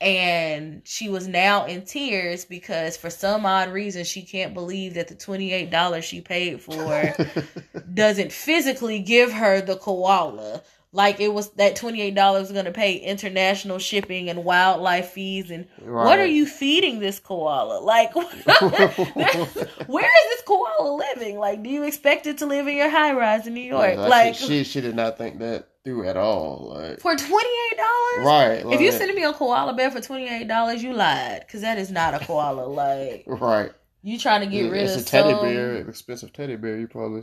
[0.00, 5.08] and she was now in tears because for some odd reason she can't believe that
[5.08, 7.14] the $28 she paid for
[7.94, 10.62] doesn't physically give her the koala.
[10.96, 15.50] Like it was that twenty eight dollars going to pay international shipping and wildlife fees
[15.50, 17.80] and what are you feeding this koala?
[17.80, 21.38] Like where is this koala living?
[21.38, 23.96] Like do you expect it to live in your high rise in New York?
[23.98, 26.72] Like, like she, she did not think that through at all.
[26.74, 28.26] Like for twenty eight dollars?
[28.26, 31.44] right, If you like- sending me a koala bear for twenty eight dollars, you lied
[31.46, 32.66] because that is not a koala.
[32.76, 33.70] Like right,
[34.02, 36.78] you trying to get rid it's of a teddy some- bear, an expensive teddy bear.
[36.78, 37.22] You probably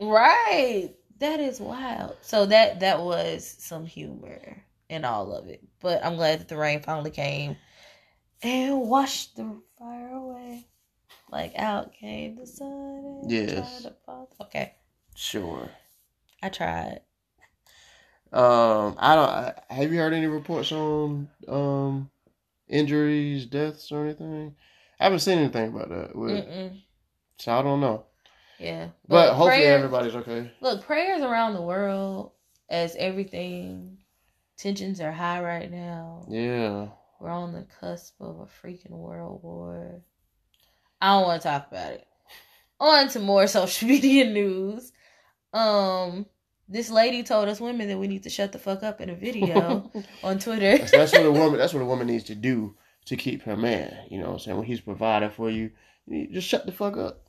[0.00, 0.94] Right.
[1.18, 2.16] That is wild.
[2.22, 5.62] So that that was some humor in all of it.
[5.80, 7.56] But I'm glad that the rain finally came
[8.42, 10.66] and washed the fire away.
[11.30, 13.20] Like out came the sun.
[13.22, 13.82] and Yes.
[13.82, 14.74] tried to fall- Okay.
[15.14, 15.68] sure.
[16.42, 17.00] I tried.
[18.32, 19.28] Um, I don't.
[19.28, 22.10] I- Have you heard any reports on um
[22.68, 24.54] injuries, deaths, or anything?
[25.00, 26.14] I haven't seen anything about that.
[26.14, 26.44] With,
[27.38, 28.04] so I don't know.
[28.58, 28.88] Yeah.
[29.06, 30.50] But Look, hopefully prayers- everybody's okay.
[30.60, 32.32] Look, prayers around the world
[32.68, 33.98] as everything
[34.56, 36.26] tensions are high right now.
[36.28, 36.88] Yeah.
[37.20, 40.02] We're on the cusp of a freaking world war.
[41.00, 42.06] I don't want to talk about it.
[42.80, 44.92] On to more social media news.
[45.52, 46.26] Um,
[46.68, 49.14] this lady told us women that we need to shut the fuck up in a
[49.14, 49.90] video
[50.22, 50.78] on Twitter.
[50.78, 51.58] That's, that's what a woman.
[51.58, 53.96] That's what a woman needs to do to keep her man.
[54.10, 54.56] You know what I'm saying?
[54.58, 55.70] When he's providing for you,
[56.06, 57.24] you need- just shut the fuck up.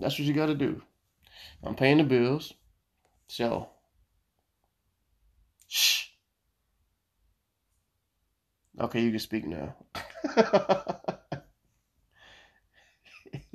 [0.00, 0.82] That's what you got to do.
[1.62, 2.54] I'm paying the bills,
[3.28, 3.68] so
[5.68, 6.06] shh.
[8.80, 9.74] Okay, you can speak now.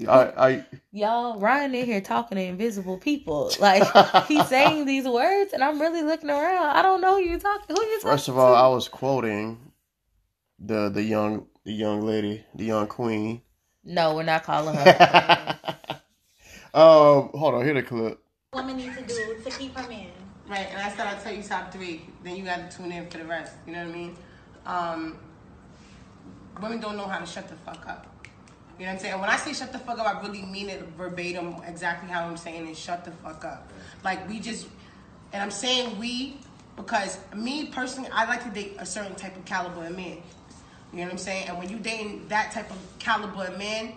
[0.08, 3.52] I, I, Y'all, Ryan in here talking to invisible people.
[3.60, 3.84] Like
[4.28, 6.76] he's saying these words, and I'm really looking around.
[6.76, 7.76] I don't know who you talking.
[7.76, 8.60] Who you talking First of all, to?
[8.60, 9.72] I was quoting
[10.60, 13.42] the the young the young lady, the young queen.
[13.84, 15.60] no, we're not calling her.
[16.74, 18.20] um, hold on, hear the clip.
[18.54, 20.08] woman needs to do to keep her man?
[20.48, 22.02] Right, and I said I'll tell you top three.
[22.24, 23.54] Then you got to tune in for the rest.
[23.66, 24.18] You know what I mean?
[24.66, 25.18] Um,
[26.62, 28.08] women don't know how to shut the fuck up.
[28.78, 29.14] You know what I'm saying?
[29.14, 32.26] And when I say shut the fuck up, I really mean it verbatim, exactly how
[32.26, 32.76] I'm saying it.
[32.76, 33.72] Shut the fuck up.
[34.04, 34.68] Like we just,
[35.32, 36.38] and I'm saying we
[36.76, 40.18] because me personally, I like to date a certain type of caliber of man.
[40.92, 41.48] You know what I'm saying?
[41.48, 43.94] And when you dating that type of caliber of man,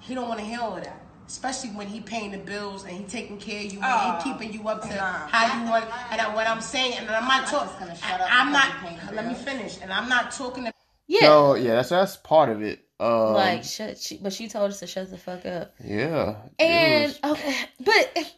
[0.00, 0.99] he don't want to hear all of that.
[1.30, 4.52] Especially when he paying the bills and he taking care of you and he keeping
[4.52, 5.28] you up to nah.
[5.28, 5.84] how you want.
[6.10, 7.78] And I, what I'm saying, and I'm not talking.
[7.78, 8.66] gonna shut up I'm not.
[8.66, 9.78] you paying Let me finish.
[9.80, 10.64] And I'm not talking.
[10.64, 10.72] To,
[11.06, 12.84] yeah, So yeah, that's that's part of it.
[12.98, 13.98] Um, like shut.
[13.98, 15.72] She, but she told us to shut the fuck up.
[15.84, 18.32] yeah, And was- okay, but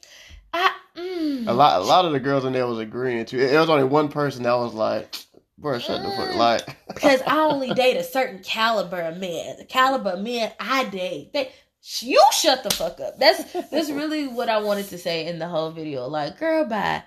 [0.52, 3.40] I mm, a lot a lot of the girls in there was agreeing to.
[3.40, 5.16] It was only one person that was like,
[5.56, 6.36] "Bro, shut the fuck." Mm.
[6.36, 9.56] Like, because I only date a certain caliber of men.
[9.56, 11.52] The caliber of men I date, they
[12.00, 13.18] you shut the fuck up.
[13.18, 16.06] That's that's really what I wanted to say in the whole video.
[16.06, 17.02] Like, girl, bye.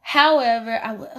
[0.00, 1.10] However, I would.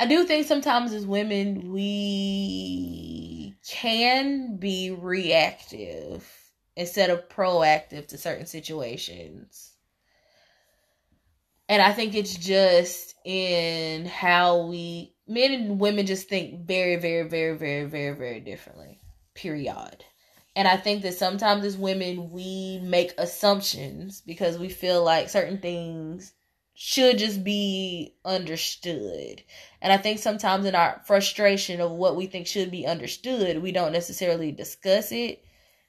[0.00, 6.28] I do think sometimes as women we can be reactive
[6.76, 9.72] instead of proactive to certain situations.
[11.68, 17.28] And I think it's just in how we men and women just think very, very,
[17.28, 18.98] very, very, very, very differently.
[19.34, 20.04] Period.
[20.54, 25.58] And I think that sometimes as women we make assumptions because we feel like certain
[25.58, 26.34] things
[26.74, 29.42] should just be understood.
[29.80, 33.72] And I think sometimes in our frustration of what we think should be understood, we
[33.72, 35.44] don't necessarily discuss it.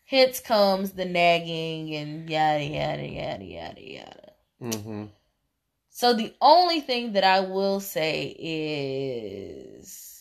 [0.05, 4.33] Hence comes the nagging and yada yada yada yada yada.
[4.61, 5.05] Mm-hmm.
[5.89, 10.12] So the only thing that I will say is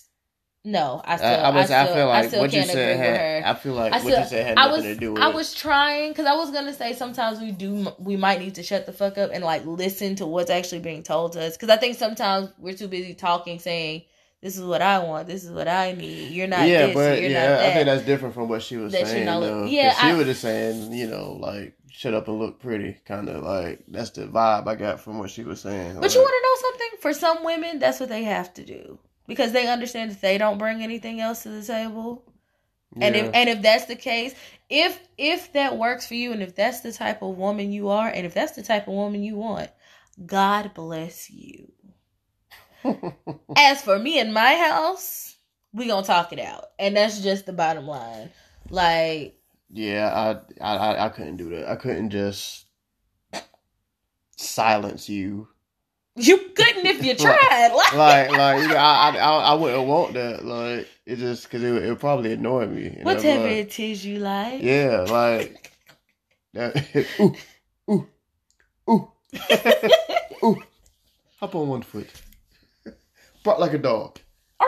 [0.64, 2.86] no, I still, I, I, was, I, still, feel like still what you said agree
[2.86, 3.42] with had.
[3.42, 3.48] her.
[3.48, 5.24] I feel like I what you said had I nothing was to do with it.
[5.24, 8.62] I was trying because I was gonna say sometimes we do we might need to
[8.62, 11.68] shut the fuck up and like listen to what's actually being told to us because
[11.68, 14.02] I think sometimes we're too busy talking saying
[14.40, 17.20] this is what I want this is what I need you're not yeah, this but
[17.20, 19.26] you're yeah, not I think that's different from what she was That saying.
[19.26, 19.64] know- though.
[19.64, 23.42] yeah, she was just saying, you know, like shut up and look pretty, kind of
[23.42, 25.98] like that's the vibe I got from what she was saying.
[26.00, 28.98] but you want to know something for some women that's what they have to do
[29.32, 32.24] because they understand that they don't bring anything else to the table
[33.00, 34.34] And if and if that's the case,
[34.70, 38.08] if if that works for you, and if that's the type of woman you are,
[38.08, 39.70] and if that's the type of woman you want,
[40.26, 41.72] God bless you.
[43.56, 45.36] As for me and my house,
[45.72, 48.30] we gonna talk it out, and that's just the bottom line.
[48.70, 49.38] Like
[49.70, 51.68] yeah, I, I I I couldn't do that.
[51.70, 52.66] I couldn't just
[54.36, 55.48] silence you.
[56.16, 57.72] You couldn't if you tried.
[57.72, 60.44] Like, Like like you know, I, I I I wouldn't want that.
[60.44, 62.98] Like it just because it would, it probably annoy me.
[63.02, 64.62] Whatever like, it is you like.
[64.62, 65.72] Yeah, like
[66.54, 66.76] that.
[67.20, 67.34] ooh,
[67.90, 68.08] ooh,
[68.90, 69.08] ooh,
[70.44, 70.62] ooh.
[71.40, 72.08] Hop on one foot.
[73.42, 74.18] Bark like a dog.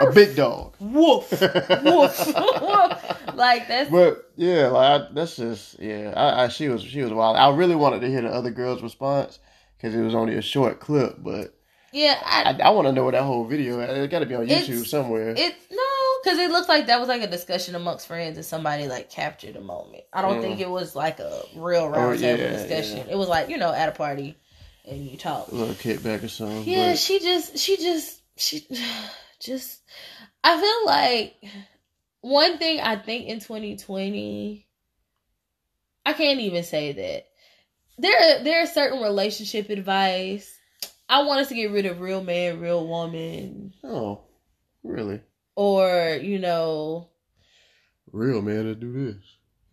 [0.00, 0.74] A big dog.
[0.80, 2.34] Woof, woof,
[3.34, 6.12] like that's But yeah, like I, that's just yeah.
[6.16, 7.36] I, I she was she was wild.
[7.36, 9.38] I really wanted to hear the other girl's response
[9.84, 11.54] because it was only a short clip, but
[11.92, 12.18] yeah.
[12.24, 13.80] I, I, I want to know what that whole video.
[13.80, 15.34] It got to be on YouTube somewhere.
[15.36, 15.78] It's no,
[16.22, 19.56] because it looked like that was like a discussion amongst friends, and somebody like captured
[19.56, 20.04] a moment.
[20.10, 20.42] I don't Mm.
[20.42, 22.96] think it was like a real roundtable Oh, yeah, discussion.
[22.98, 23.12] yeah.
[23.12, 24.36] It was like you know at a party,
[24.88, 25.48] and you talk.
[25.52, 26.64] a little kickback or something.
[26.64, 28.66] Yeah, but- she just she just she
[29.40, 29.82] just.
[30.42, 31.36] I feel like
[32.22, 34.66] one thing I think in 2020,
[36.06, 37.26] I can't even say that.
[37.98, 40.52] There, there are certain relationship advice.
[41.08, 44.22] I want us to get rid of real man, real woman, oh,
[44.82, 45.20] really?
[45.54, 47.08] or you know,
[48.14, 49.22] Real man to do this.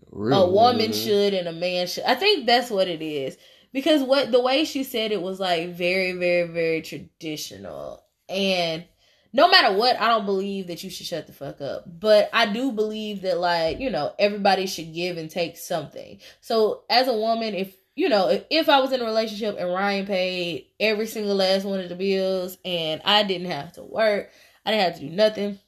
[0.10, 0.94] Real a woman man.
[0.94, 2.04] should and a man should.
[2.06, 3.38] I think that's what it is.
[3.72, 8.04] Because what the way she said it was like very, very, very traditional.
[8.28, 8.84] And
[9.32, 11.84] no matter what, I don't believe that you should shut the fuck up.
[11.88, 16.20] But I do believe that like, you know, everybody should give and take something.
[16.42, 20.06] So as a woman, if you know, if, I was in a relationship and Ryan
[20.06, 24.32] paid every single last one of the bills and I didn't have to work,
[24.66, 25.60] I didn't have to do nothing,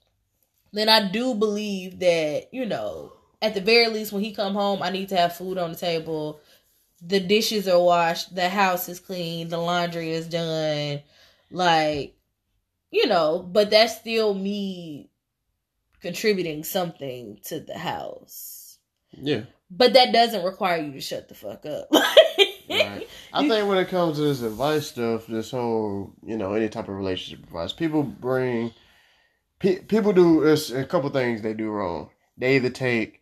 [0.72, 4.82] then I do believe that, you know, at the very least when he come home,
[4.82, 6.40] I need to have food on the table.
[7.02, 11.02] The dishes are washed, the house is clean, the laundry is done.
[11.52, 12.16] Like,
[12.90, 15.10] you know, but that's still me
[16.02, 18.78] contributing something to the house.
[19.12, 19.42] Yeah.
[19.76, 21.90] But that doesn't require you to shut the fuck up.
[22.70, 23.08] Right.
[23.34, 26.88] I think when it comes to this advice stuff, this whole, you know, any type
[26.88, 28.74] of relationship advice, people bring,
[29.60, 32.10] pe- people do there's a couple things they do wrong.
[32.38, 33.22] They either take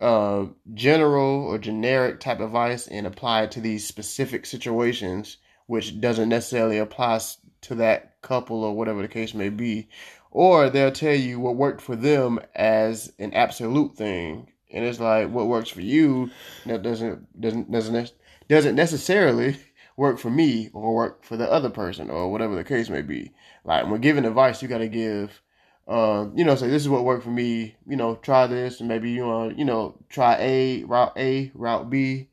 [0.00, 6.28] uh, general or generic type advice and apply it to these specific situations, which doesn't
[6.28, 7.20] necessarily apply
[7.62, 9.88] to that couple or whatever the case may be,
[10.30, 15.30] or they'll tell you what worked for them as an absolute thing, and it's like
[15.30, 16.30] what works for you
[16.66, 18.12] that doesn't doesn't doesn't
[18.48, 19.56] doesn't necessarily
[19.96, 23.32] work for me or work for the other person or whatever the case may be.
[23.64, 25.40] Like when giving advice, you got to give,
[25.86, 27.76] uh, you know, say this is what worked for me.
[27.86, 31.88] You know, try this, and maybe you want, you know, try A route A route
[31.88, 32.28] B.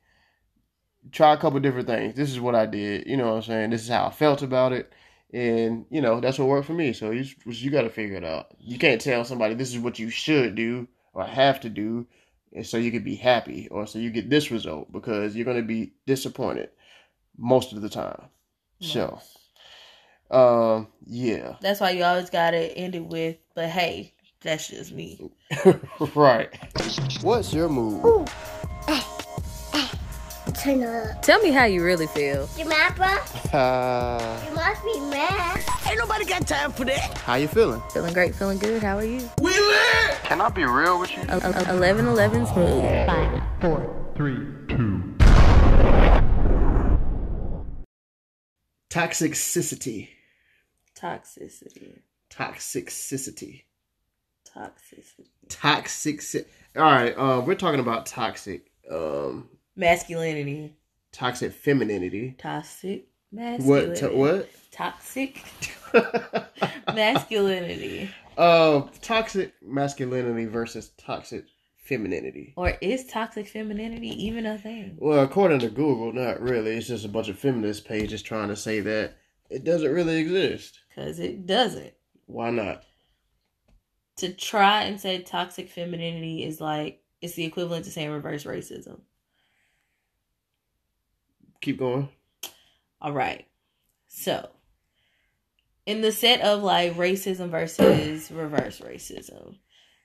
[1.12, 2.16] Try a couple different things.
[2.16, 3.08] This is what I did.
[3.08, 3.70] You know what I'm saying?
[3.70, 4.92] This is how I felt about it,
[5.34, 6.94] and you know that's what worked for me.
[6.94, 8.48] So you you got to figure it out.
[8.60, 12.08] You can't tell somebody this is what you should do or have to do
[12.54, 15.58] and so you could be happy or so you get this result because you're going
[15.58, 16.70] to be disappointed
[17.38, 18.24] most of the time.
[18.80, 19.20] So
[20.32, 21.56] um yeah.
[21.62, 25.32] That's why you always gotta end it with, but hey, that's just me.
[26.16, 26.50] right.
[27.22, 28.28] What's your move
[30.62, 31.22] Turn up.
[31.24, 32.48] Tell me how you really feel.
[32.58, 33.08] You mad, bro?
[33.60, 35.64] uh, You must be mad.
[35.90, 37.18] Ain't nobody got time for that.
[37.20, 38.84] How you feeling Feeling great, feeling good.
[38.84, 39.28] How are you?
[39.42, 40.18] We lit!
[40.24, 43.06] can i be real with you 11 11 smooth.
[43.08, 44.38] Five, four, three,
[44.70, 45.04] two.
[48.90, 50.10] toxicity
[50.98, 52.00] Toxicity.
[52.30, 53.64] toxicity
[54.56, 55.28] Toxicity.
[55.50, 60.76] toxic all right uh we're talking about toxic um Masculinity.
[61.12, 63.90] toxic femininity Toxic Masculinity.
[63.90, 63.96] What?
[63.98, 64.50] To, what?
[64.72, 65.42] Toxic
[66.94, 68.10] masculinity.
[68.38, 71.46] uh, toxic masculinity versus toxic
[71.78, 72.54] femininity.
[72.56, 74.98] Or is toxic femininity even a thing?
[75.00, 76.72] Well, according to Google, not really.
[76.78, 79.14] It's just a bunch of feminist pages trying to say that
[79.50, 80.80] it doesn't really exist.
[80.90, 81.94] Because it doesn't.
[82.28, 82.84] Why not?
[84.18, 89.00] To try and say toxic femininity is like, it's the equivalent to saying reverse racism.
[91.62, 92.10] Keep going.
[93.00, 93.46] All right.
[94.08, 94.50] So,
[95.86, 99.58] in the set of like racism versus reverse racism,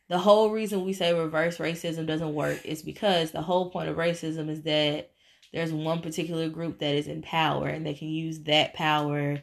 [0.08, 3.96] the whole reason we say reverse racism doesn't work is because the whole point of
[3.96, 5.10] racism is that
[5.52, 9.42] there's one particular group that is in power and they can use that power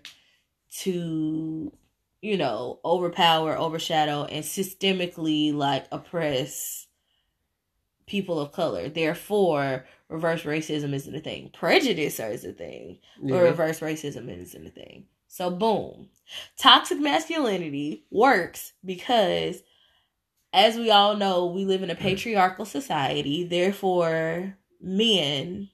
[0.79, 1.71] to,
[2.21, 6.87] you know, overpower, overshadow, and systemically like oppress
[8.05, 8.89] people of color.
[8.89, 11.49] Therefore, reverse racism isn't a thing.
[11.53, 13.41] Prejudice is a thing, but Yeah.
[13.41, 15.07] reverse racism isn't a thing.
[15.27, 16.09] So, boom.
[16.57, 19.63] Toxic masculinity works because,
[20.53, 21.99] as we all know, we live in a mm.
[21.99, 23.43] patriarchal society.
[23.43, 25.69] Therefore, men.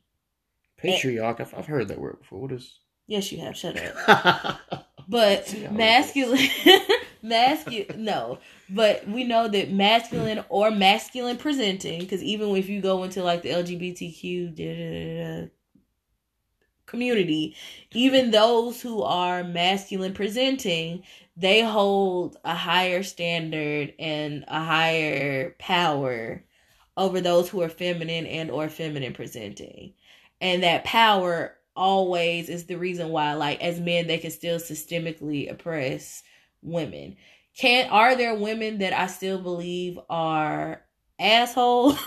[0.77, 1.41] Patriarch.
[1.41, 2.39] I've, I've heard that word before.
[2.39, 2.79] What is?
[3.05, 3.57] Yes, you have.
[3.57, 4.85] Shut up.
[5.09, 6.47] But See how it masculine,
[7.21, 8.39] masculine, no.
[8.69, 13.41] But we know that masculine or masculine presenting, because even if you go into like
[13.41, 15.49] the LGBTQ
[16.85, 17.55] community,
[17.91, 21.03] even those who are masculine presenting,
[21.37, 26.43] they hold a higher standard and a higher power
[26.97, 29.93] over those who are feminine and or feminine presenting.
[30.41, 35.49] And that power always is the reason why like as men they can still systemically
[35.49, 36.23] oppress
[36.61, 37.17] women.
[37.57, 40.81] Can are there women that I still believe are
[41.19, 41.97] assholes?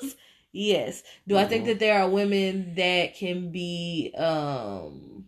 [0.52, 1.02] yes.
[1.26, 1.66] Do I think Mhm.
[1.66, 5.26] that there are women that can be um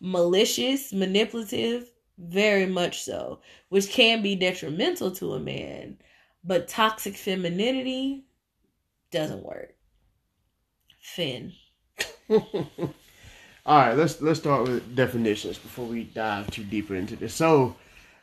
[0.00, 1.90] malicious, manipulative?
[2.18, 3.40] Very much so,
[3.70, 5.98] which can be detrimental to a man.
[6.44, 8.24] But toxic femininity
[9.10, 9.74] doesn't work.
[11.00, 11.52] Finn.
[12.30, 12.40] All
[13.66, 17.34] right, let's let's start with definitions before we dive too deeper into this.
[17.34, 17.76] So,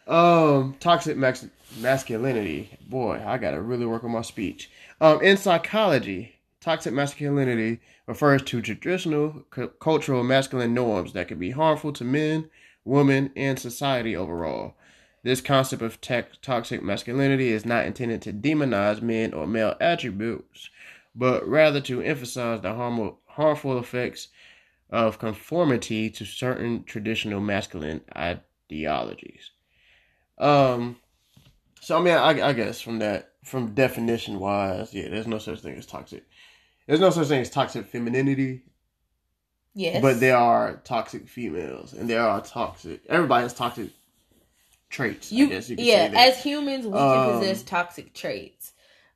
[0.08, 1.48] um, toxic max-
[1.80, 2.78] masculinity.
[2.88, 4.72] Boy, I gotta really work on my speech.
[5.02, 11.52] Um, in psychology, toxic masculinity refers to traditional cu- cultural masculine norms that can be
[11.52, 12.50] harmful to men,
[12.86, 14.76] women, and society overall.
[15.24, 20.70] This concept of tech toxic masculinity is not intended to demonize men or male attributes,
[21.14, 24.30] but rather to emphasize the harmful harmful effects
[24.90, 29.52] of conformity to certain traditional masculine ideologies.
[30.38, 30.98] Um,
[31.82, 35.62] so I mean, I, I guess from that, from definition wise, yeah, there's no such
[35.62, 36.24] thing as toxic.
[36.86, 38.64] There's no such thing as toxic femininity,
[39.74, 40.02] Yes.
[40.02, 43.02] but there are toxic females, and there are toxic.
[43.10, 43.90] Everybody has toxic
[44.90, 45.32] traits.
[45.32, 48.74] you, I guess you yeah, as humans, we Um, can possess toxic traits,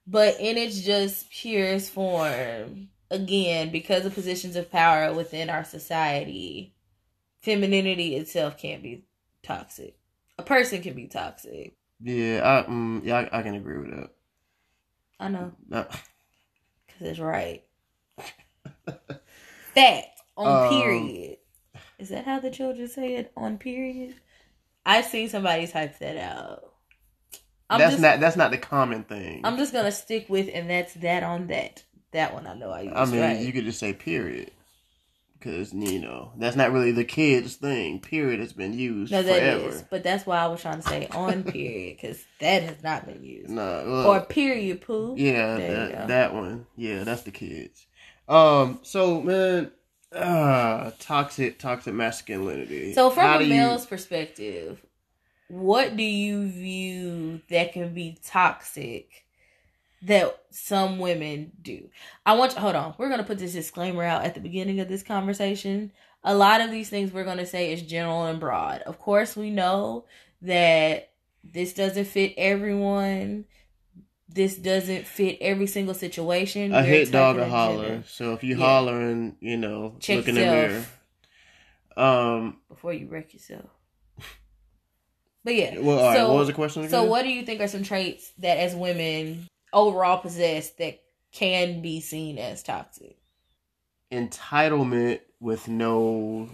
[0.07, 6.73] but in its just purest form, again, because of positions of power within our society,
[7.41, 9.05] femininity itself can't be
[9.43, 9.95] toxic.
[10.41, 11.75] A person can be toxic.
[12.01, 14.09] yeah, I, mm, yeah, I, I can agree with that.
[15.19, 15.83] I know, Uh,
[16.87, 17.63] because it's right.
[19.75, 21.37] Fact on Um, period.
[21.99, 23.31] Is that how the children say it?
[23.37, 24.15] On period.
[24.83, 26.73] I've seen somebody type that out.
[27.69, 29.41] I'm that's just, not that's not the common thing.
[29.43, 31.83] I'm just gonna stick with, and that's that on that.
[32.13, 32.95] That one I know I used.
[32.95, 33.39] I mean, right.
[33.39, 34.49] you could just say period.
[35.41, 37.99] Because, you know, that's not really the kids' thing.
[37.99, 39.87] Period has been used no, that is, forever.
[39.89, 43.23] but that's why I was trying to say on period because that has not been
[43.23, 43.49] used.
[43.49, 45.15] No, well, or period poo.
[45.17, 46.67] yeah, that, that one.
[46.77, 47.87] Yeah, that's the kids.
[48.29, 49.71] Um, so, man,
[50.13, 52.93] uh, toxic, toxic masculinity.
[52.93, 54.79] So from do a you- male's perspective,
[55.47, 59.25] what do you view that can be toxic
[60.03, 61.89] that some women do?
[62.25, 62.95] I want you, hold on.
[62.97, 65.91] We're gonna put this disclaimer out at the beginning of this conversation.
[66.23, 68.81] A lot of these things we're gonna say is general and broad.
[68.81, 70.05] Of course, we know
[70.41, 71.11] that
[71.43, 73.45] this doesn't fit everyone.
[74.29, 76.73] This doesn't fit every single situation.
[76.73, 77.83] a hit dog a holler.
[77.83, 78.03] general.
[78.07, 78.65] So if you Yeah.
[78.65, 80.85] hollering, you know, Check look in the mirror.
[81.97, 83.69] Um, before you wreck yourself.
[85.43, 85.79] But yeah.
[85.79, 86.91] well, all right, so, what was the question again?
[86.91, 91.01] So what do you think are some traits that as women overall possess that
[91.31, 93.17] can be seen as toxic?
[94.11, 96.49] entitlement with no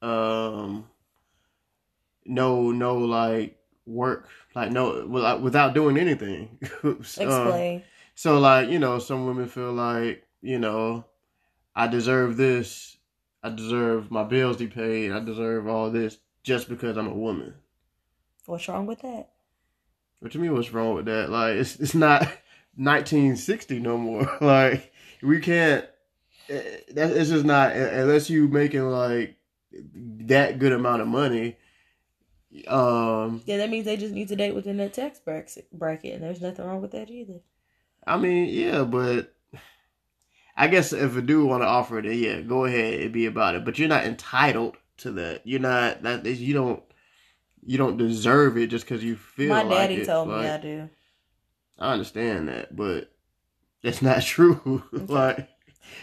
[0.00, 0.88] um
[2.24, 7.82] no no like work like no without without doing anything Um, Explain.
[8.14, 11.04] so like you know some women feel like you know
[11.74, 12.96] i deserve this
[13.42, 15.10] I deserve my bills to be paid.
[15.10, 17.54] I deserve all this just because I'm a woman.
[18.46, 19.30] What's wrong with that?
[20.22, 21.30] But to me, what's wrong with that?
[21.30, 22.22] Like, it's it's not
[22.76, 24.30] 1960 no more.
[24.40, 24.92] like,
[25.22, 25.84] we can't.
[26.48, 26.62] eh,
[26.94, 29.36] That it's just not unless you making like
[29.72, 31.56] that good amount of money.
[32.68, 36.22] Um, Yeah, that means they just need to date within that tax bracket, bracket, and
[36.22, 37.40] there's nothing wrong with that either.
[38.06, 39.34] I mean, yeah, but
[40.56, 43.54] I guess if a dude want to offer it, yeah, go ahead and be about
[43.54, 43.64] it.
[43.64, 45.42] But you're not entitled to that.
[45.46, 46.26] You're not that.
[46.26, 46.82] You don't.
[47.64, 49.50] You don't deserve it just because you feel.
[49.50, 50.06] Like My like daddy it.
[50.06, 50.90] told me Like, I do.
[51.78, 53.10] I understand that, but
[53.82, 54.82] it's not true.
[54.92, 55.48] like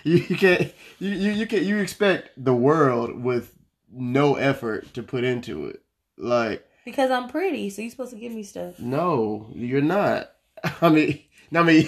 [0.04, 3.56] you, you can't you, you you can you expect the world with
[3.92, 5.82] no effort to put into it.
[6.18, 8.80] Like Because I'm pretty, so you're supposed to give me stuff.
[8.80, 10.32] no, you're not.
[10.82, 11.22] I mean,
[11.56, 11.88] I mean,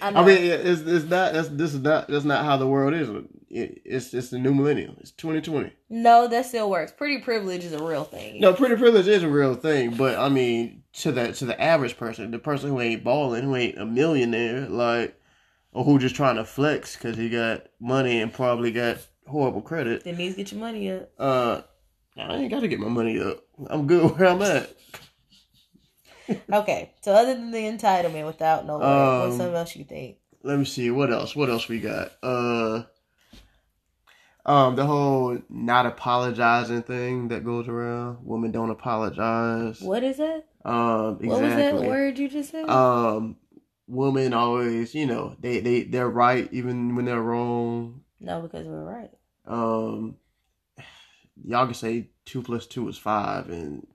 [0.00, 1.32] I I, mean, it's it's not.
[1.34, 2.08] That's this is not.
[2.08, 3.08] That's not how the world is.
[3.56, 4.96] It, it's it's the new millennium.
[5.00, 5.72] It's 2020.
[5.88, 6.92] No, that still works.
[6.92, 8.40] Pretty privilege is a real thing.
[8.40, 11.96] No, pretty privilege is a real thing, but I mean, to the to the average
[11.96, 15.18] person, the person who ain't balling, who ain't a millionaire, like,
[15.72, 20.04] or who just trying to flex because he got money and probably got horrible credit.
[20.04, 21.10] Then needs to get your money up.
[21.18, 21.62] Uh,
[22.18, 23.42] I ain't got to get my money up.
[23.68, 24.70] I'm good where I'm at.
[26.52, 30.16] Okay, so other than the entitlement without no Um, what's something else you think?
[30.42, 31.36] Let me see what else.
[31.36, 32.12] What else we got?
[32.22, 32.82] Uh,
[34.46, 38.18] um, the whole not apologizing thing that goes around.
[38.22, 39.80] Women don't apologize.
[39.82, 40.46] What is that?
[40.64, 41.28] Um, exactly.
[41.28, 42.68] What was that word you just said?
[42.70, 43.36] um
[43.88, 48.82] women always you know they they they're right even when they're wrong no, because we're
[48.82, 49.10] right.
[49.46, 50.16] um
[51.44, 53.86] y'all can say two plus two is five and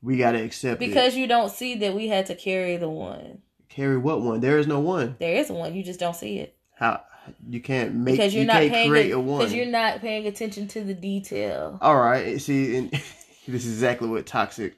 [0.00, 1.18] we gotta accept Because it.
[1.18, 3.42] you don't see that we had to carry the one.
[3.68, 6.56] carry what one there is no one There is one, you just don't see it.
[6.76, 7.02] how
[7.48, 9.38] you can't make Because you're you not can't paying create a- a one.
[9.40, 11.78] because you're not paying attention to the detail.
[11.80, 12.90] all right see and
[13.48, 14.74] this is exactly what toxic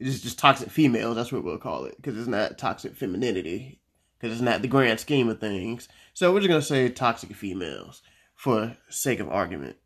[0.00, 3.80] it's just toxic females that's what we'll call it because it's not toxic femininity
[4.18, 5.88] because it's not the grand scheme of things.
[6.14, 8.02] So we're just gonna say toxic females
[8.34, 9.76] for sake of argument.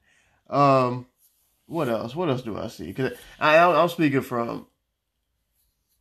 [0.51, 1.07] Um
[1.67, 2.15] what else?
[2.15, 2.87] What else do i see?
[2.89, 4.67] Because I, i'm speaking from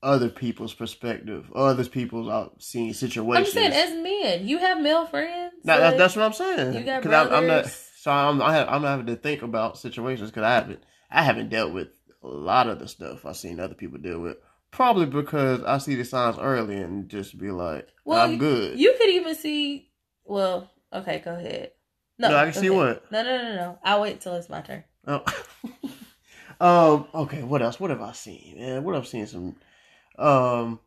[0.04, 3.54] other people's perspective other people's i've seen I'm situations.
[3.54, 5.51] saying, as men, you have male friends.
[5.64, 6.74] No, that's, what I'm saying.
[6.74, 7.66] You got I'm, I'm not.
[7.68, 8.42] So I'm.
[8.42, 10.84] I have, I'm not having to think about situations because I haven't.
[11.10, 11.90] I haven't dealt with
[12.24, 14.38] a lot of the stuff I've seen other people deal with.
[14.72, 18.80] Probably because I see the signs early and just be like, Well, I'm good.
[18.80, 19.90] You could even see.
[20.24, 21.72] Well, okay, go ahead.
[22.18, 22.78] No, No, I can see ahead.
[22.78, 23.12] what?
[23.12, 23.80] No, no, no, no.
[23.84, 24.84] I'll wait till it's my turn.
[25.06, 25.24] Oh.
[26.62, 27.08] um.
[27.14, 27.44] Okay.
[27.44, 27.80] What else?
[27.80, 28.56] What have I seen?
[28.58, 29.56] Man, what I've seen some.
[30.18, 30.80] Um.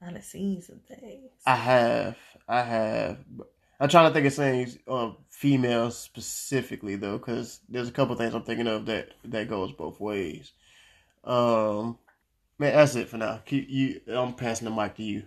[0.00, 1.30] I done seen some things.
[1.44, 2.16] I have.
[2.48, 3.18] I have.
[3.80, 8.34] I'm trying to think of things, um, females specifically though, because there's a couple things
[8.34, 10.52] I'm thinking of that that goes both ways.
[11.22, 11.98] Um,
[12.58, 13.40] man, that's it for now.
[13.46, 14.00] Keep you.
[14.08, 15.22] I'm passing the mic to you.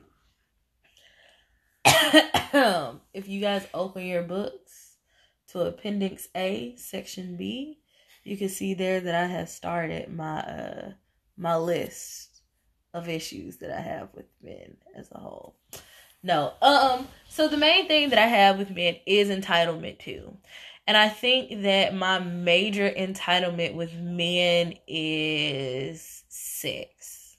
[3.13, 4.97] if you guys open your books
[5.49, 7.79] to Appendix A, Section B,
[8.23, 10.91] you can see there that I have started my uh
[11.37, 12.41] my list
[12.93, 15.55] of issues that I have with men as a whole.
[16.23, 20.37] No, um, so the main thing that I have with men is entitlement too.
[20.87, 27.37] And I think that my major entitlement with men is sex.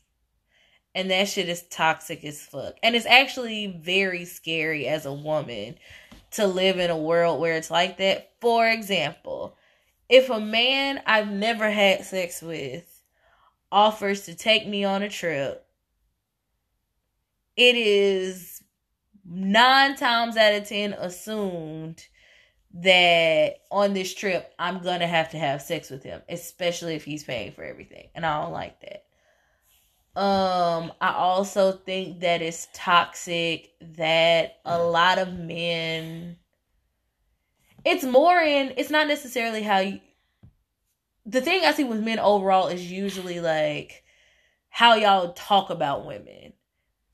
[0.94, 2.76] And that shit is toxic as fuck.
[2.82, 5.76] And it's actually very scary as a woman
[6.32, 8.32] to live in a world where it's like that.
[8.40, 9.56] For example,
[10.08, 13.02] if a man I've never had sex with
[13.70, 15.66] offers to take me on a trip,
[17.56, 18.61] it is
[19.24, 22.06] nine times out of ten assumed
[22.74, 27.24] that on this trip I'm gonna have to have sex with him, especially if he's
[27.24, 28.08] paying for everything.
[28.14, 29.04] And I don't like that.
[30.20, 36.36] Um, I also think that it's toxic that a lot of men
[37.84, 40.00] it's more in it's not necessarily how you
[41.24, 44.02] the thing I see with men overall is usually like
[44.70, 46.52] how y'all talk about women.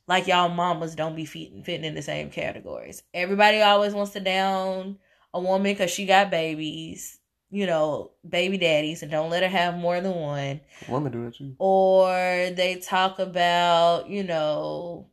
[0.09, 3.03] Like y'all mamas don't be fitting fitting in the same categories.
[3.15, 4.99] Everybody always wants to down
[5.35, 9.77] a woman because she got babies, you know, baby daddies, and don't let her have
[9.77, 11.55] more than one Women do that too.
[11.59, 12.09] or
[12.55, 15.09] they talk about, you know,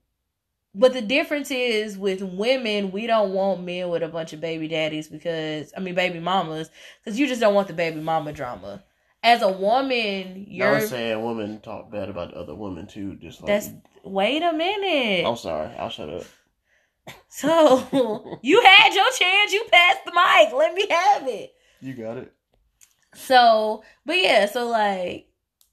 [0.74, 4.68] but the difference is with women, we don't want men with a bunch of baby
[4.68, 6.70] daddies because I mean baby mamas
[7.04, 8.84] because you just don't want the baby mama drama.
[9.26, 13.16] As a woman, You're I'm saying women talk bad about other women too.
[13.16, 13.72] Just like that's
[14.04, 15.26] wait a minute.
[15.26, 15.76] I'm sorry.
[15.78, 16.24] I'll shut up.
[17.28, 20.54] So you had your chance, you passed the mic.
[20.54, 21.54] Let me have it.
[21.82, 22.32] You got it.
[23.14, 25.28] So, but yeah, so like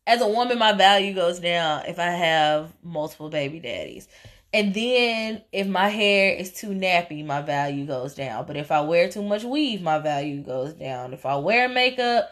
[0.06, 4.08] as a woman, my value goes down if I have multiple baby daddies.
[4.54, 8.46] And then if my hair is too nappy, my value goes down.
[8.46, 11.14] But if I wear too much weave, my value goes down.
[11.14, 12.30] If I wear makeup,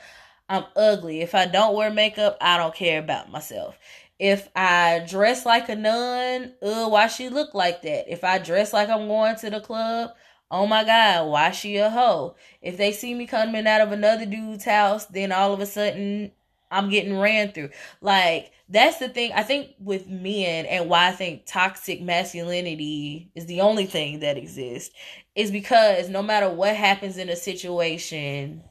[0.51, 1.21] I'm ugly.
[1.21, 3.79] If I don't wear makeup, I don't care about myself.
[4.19, 8.13] If I dress like a nun, uh, why she look like that?
[8.13, 10.11] If I dress like I'm going to the club,
[10.51, 12.35] oh my god, why she a hoe?
[12.61, 16.33] If they see me coming out of another dude's house, then all of a sudden
[16.69, 17.71] I'm getting ran through.
[18.01, 23.47] Like that's the thing I think with men and why I think toxic masculinity is
[23.47, 24.95] the only thing that exists
[25.37, 28.65] is because no matter what happens in a situation,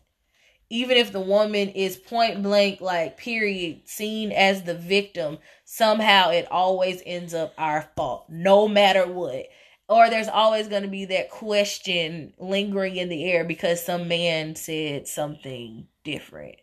[0.69, 6.47] even if the woman is point blank, like, period, seen as the victim, somehow it
[6.51, 9.47] always ends up our fault, no matter what.
[9.87, 14.55] Or there's always going to be that question lingering in the air because some man
[14.55, 16.57] said something different.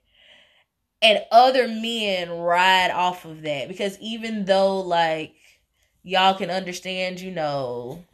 [1.03, 5.35] And other men ride off of that because even though, like,
[6.05, 8.05] y'all can understand, you know,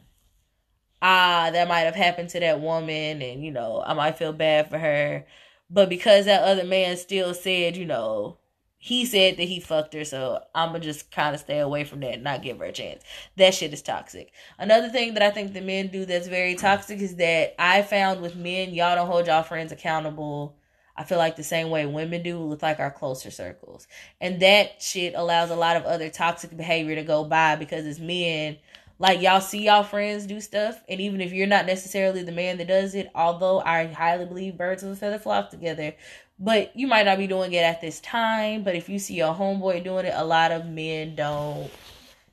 [1.03, 4.71] ah, that might have happened to that woman and, you know, I might feel bad
[4.71, 5.25] for her
[5.73, 8.37] but because that other man still said, you know,
[8.77, 12.01] he said that he fucked her, so I'm gonna just kind of stay away from
[12.01, 13.01] that and not give her a chance.
[13.37, 14.31] That shit is toxic.
[14.59, 18.21] Another thing that I think the men do that's very toxic is that I found
[18.21, 20.57] with men, y'all don't hold y'all friends accountable.
[20.95, 23.87] I feel like the same way women do with like our closer circles.
[24.21, 27.99] And that shit allows a lot of other toxic behavior to go by because as
[27.99, 28.57] men,
[28.99, 32.57] like y'all see y'all friends do stuff and even if you're not necessarily the man
[32.57, 35.93] that does it although i highly believe birds of a feather flock together
[36.39, 39.33] but you might not be doing it at this time but if you see your
[39.33, 41.69] homeboy doing it a lot of men don't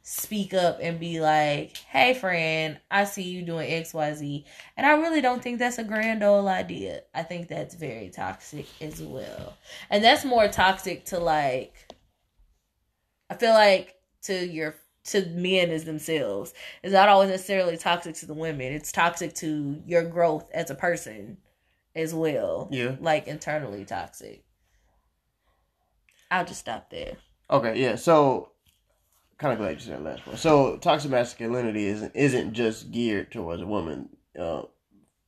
[0.02, 4.44] speak up and be like hey friend i see you doing xyz
[4.76, 7.02] and i really don't think that's a grand old idea.
[7.14, 9.56] I think that's very toxic as well.
[9.90, 11.74] And that's more toxic to like
[13.28, 14.74] i feel like to your
[15.10, 16.52] to men as themselves.
[16.82, 18.72] It's not always necessarily toxic to the women.
[18.72, 21.38] It's toxic to your growth as a person
[21.94, 22.68] as well.
[22.70, 22.96] Yeah.
[23.00, 24.44] Like internally toxic.
[26.30, 27.16] I'll just stop there.
[27.50, 27.96] Okay, yeah.
[27.96, 28.52] So,
[29.38, 30.36] kind of glad you said that last one.
[30.36, 34.62] So, toxic masculinity isn't isn't just geared towards a woman, uh,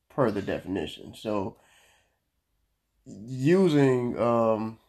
[0.09, 1.13] per the definition.
[1.13, 1.57] So,
[3.05, 4.79] using um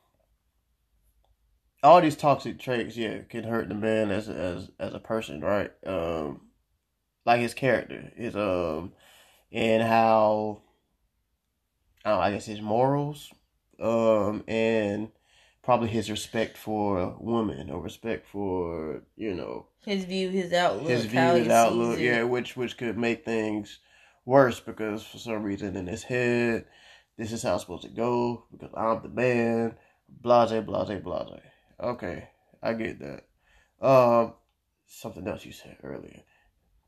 [1.84, 5.70] all these toxic traits, yeah, can hurt the man as as as a person, right?
[5.86, 6.40] Um,
[7.26, 8.92] like his character, his um,
[9.52, 10.62] and how,
[12.04, 13.30] I don't know, I guess his morals,
[13.80, 15.10] um, and
[15.62, 21.04] probably his respect for women or respect for you know his view, his outlook, his
[21.04, 23.78] view, his outlook, yeah, which which could make things
[24.24, 26.64] worse because for some reason in his head,
[27.18, 29.76] this is how it's supposed to go because I'm the man,
[30.08, 31.40] blase, blase, blase.
[31.80, 32.28] Okay,
[32.62, 33.24] I get that.
[33.86, 34.34] Um,
[34.86, 36.22] something else you said earlier,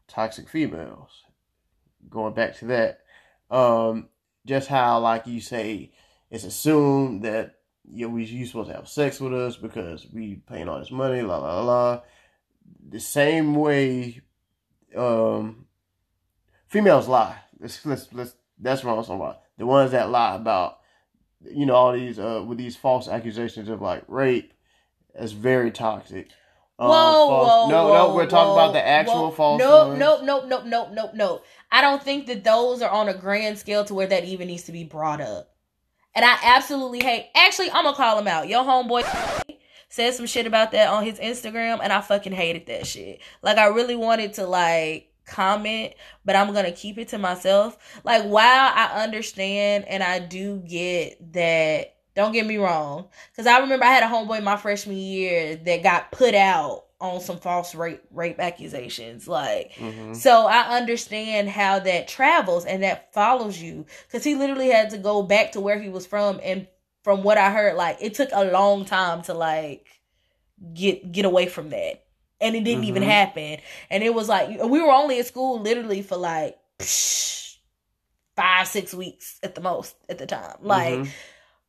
[0.08, 1.24] toxic females.
[2.08, 3.00] Going back to that,
[3.50, 4.08] um,
[4.46, 5.92] just how like you say,
[6.30, 10.68] it's assumed that you we you supposed to have sex with us because we paying
[10.68, 12.00] all this money, la la la.
[12.88, 14.20] The same way,
[14.96, 15.66] um,
[16.68, 17.38] females lie.
[17.58, 19.02] Let's let's let's that's wrong.
[19.02, 20.78] Somebody the ones that lie about
[21.42, 24.52] you know all these uh with these false accusations of like rape
[25.18, 26.30] that's very toxic.
[26.78, 29.30] Um, whoa, whoa, no, whoa, no, we're talking whoa, about the actual whoa.
[29.30, 29.98] false Nope, ones.
[29.98, 31.44] nope, nope, nope, nope, nope, nope.
[31.72, 34.64] I don't think that those are on a grand scale to where that even needs
[34.64, 35.54] to be brought up.
[36.14, 37.30] And I absolutely hate.
[37.34, 38.48] Actually, I'm gonna call him out.
[38.48, 39.04] Your homeboy
[39.88, 43.20] said some shit about that on his Instagram, and I fucking hated that shit.
[43.42, 45.94] Like, I really wanted to like comment,
[46.26, 47.78] but I'm gonna keep it to myself.
[48.04, 53.06] Like, while I understand and I do get that don't get me wrong.
[53.30, 57.20] Because I remember I had a homeboy my freshman year that got put out on
[57.20, 60.14] some false rape rape accusations like mm-hmm.
[60.14, 64.96] so i understand how that travels and that follows you because he literally had to
[64.96, 66.66] go back to where he was from and
[67.04, 69.86] from what i heard like it took a long time to like
[70.72, 72.02] get get away from that
[72.40, 72.88] and it didn't mm-hmm.
[72.88, 73.58] even happen
[73.90, 77.58] and it was like we were only at school literally for like psh,
[78.36, 81.10] five six weeks at the most at the time like mm-hmm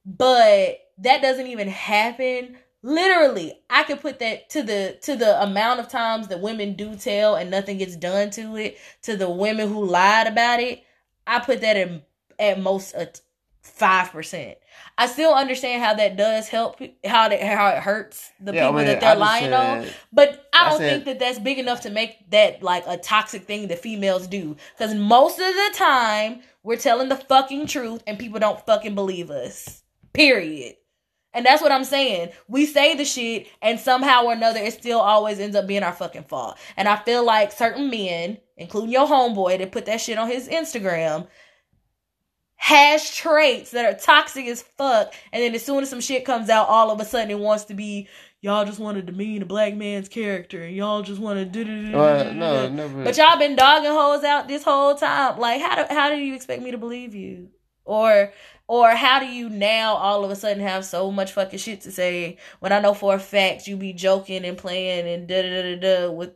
[0.07, 5.79] but that doesn't even happen literally i could put that to the to the amount
[5.79, 9.67] of times that women do tell and nothing gets done to it to the women
[9.67, 10.81] who lied about it
[11.25, 12.01] i put that in
[12.39, 13.09] at most a
[13.61, 14.57] five percent.
[14.97, 18.67] I still understand how that does help, how that how it hurts the Yeah, I
[18.67, 19.85] people mean, that they're lying on.
[20.11, 22.97] But I I don't said- think that that's big enough to make that like a
[22.97, 24.55] toxic thing that females do.
[24.77, 29.29] Because most of the time, we're telling the fucking truth and people don't fucking believe
[29.29, 29.83] us.
[30.17, 30.75] Period.
[31.33, 32.29] And that's what I'm saying.
[32.47, 35.93] We say the shit, and somehow or another, it still always ends up being our
[35.93, 36.57] fucking fault.
[36.75, 40.47] And I feel like certain men, including your homeboy that put that shit on his
[40.47, 41.27] Instagram,
[42.55, 45.13] has traits that are toxic as fuck.
[45.31, 47.65] And then as soon as some shit comes out, all of a sudden it wants
[47.65, 48.07] to be,
[48.41, 51.63] y'all just want to demean a black man's character, and y'all just want to do
[51.63, 51.91] do do.
[51.91, 53.03] No, never.
[53.03, 55.37] But y'all been dogging hoes out this whole time.
[55.37, 57.49] Like, how do how do you expect me to believe you?
[57.85, 58.33] Or
[58.67, 61.91] or how do you now all of a sudden have so much fucking shit to
[61.91, 65.61] say when I know for a fact you be joking and playing and da da
[65.61, 66.33] da da with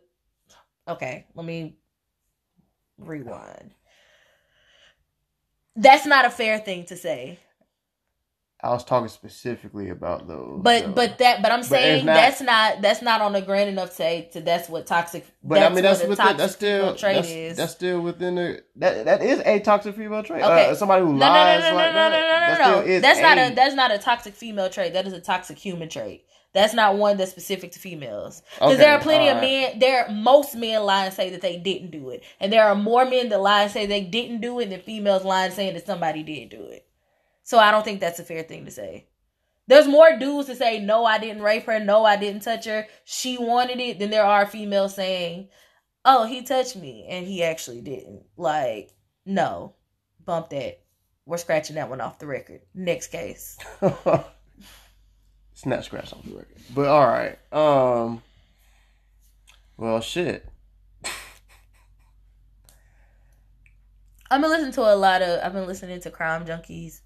[0.87, 1.75] Okay, let me
[2.97, 3.73] rewind.
[5.75, 7.39] That's not a fair thing to say.
[8.63, 10.59] I was talking specifically about those.
[10.61, 10.91] But though.
[10.91, 13.95] but that but I'm But saying not- that's not that's not on the grand enough
[13.97, 17.15] to to that's what toxic But I mean, that's what a within, that's still trait
[17.15, 17.57] that's, is.
[17.57, 20.43] that's still within the that that is a toxic female trait.
[20.43, 20.69] Okay.
[20.69, 22.57] Uh, somebody who No, no, no, no, no, like no, no, that.
[22.57, 22.87] that no, no, no.
[22.87, 24.93] is That's not a- a that's not a toxic female trait.
[24.93, 26.25] That is a toxic human trait.
[26.53, 28.43] That's not one that's specific to females.
[28.55, 29.71] Because there are plenty of alright.
[29.71, 29.79] men.
[29.79, 33.05] There, most men lie and say that they didn't do it, and there are more
[33.05, 35.85] men that lie and say they didn't do it than females lie and saying that
[35.85, 36.85] somebody did do it.
[37.43, 39.07] So I don't think that's a fair thing to say.
[39.67, 42.87] There's more dudes to say no, I didn't rape her, no, I didn't touch her,
[43.05, 45.49] she wanted it, than there are females saying,
[46.03, 48.23] oh, he touched me and he actually didn't.
[48.37, 48.91] Like,
[49.25, 49.75] no,
[50.25, 50.81] bump that.
[51.25, 52.61] We're scratching that one off the record.
[52.73, 53.57] Next case.
[53.81, 56.57] it's not scratch off the record.
[56.73, 57.37] But all right.
[57.53, 58.23] Um.
[59.77, 60.47] Well, shit.
[64.31, 65.39] I've been listening to a lot of.
[65.43, 67.01] I've been listening to crime junkies,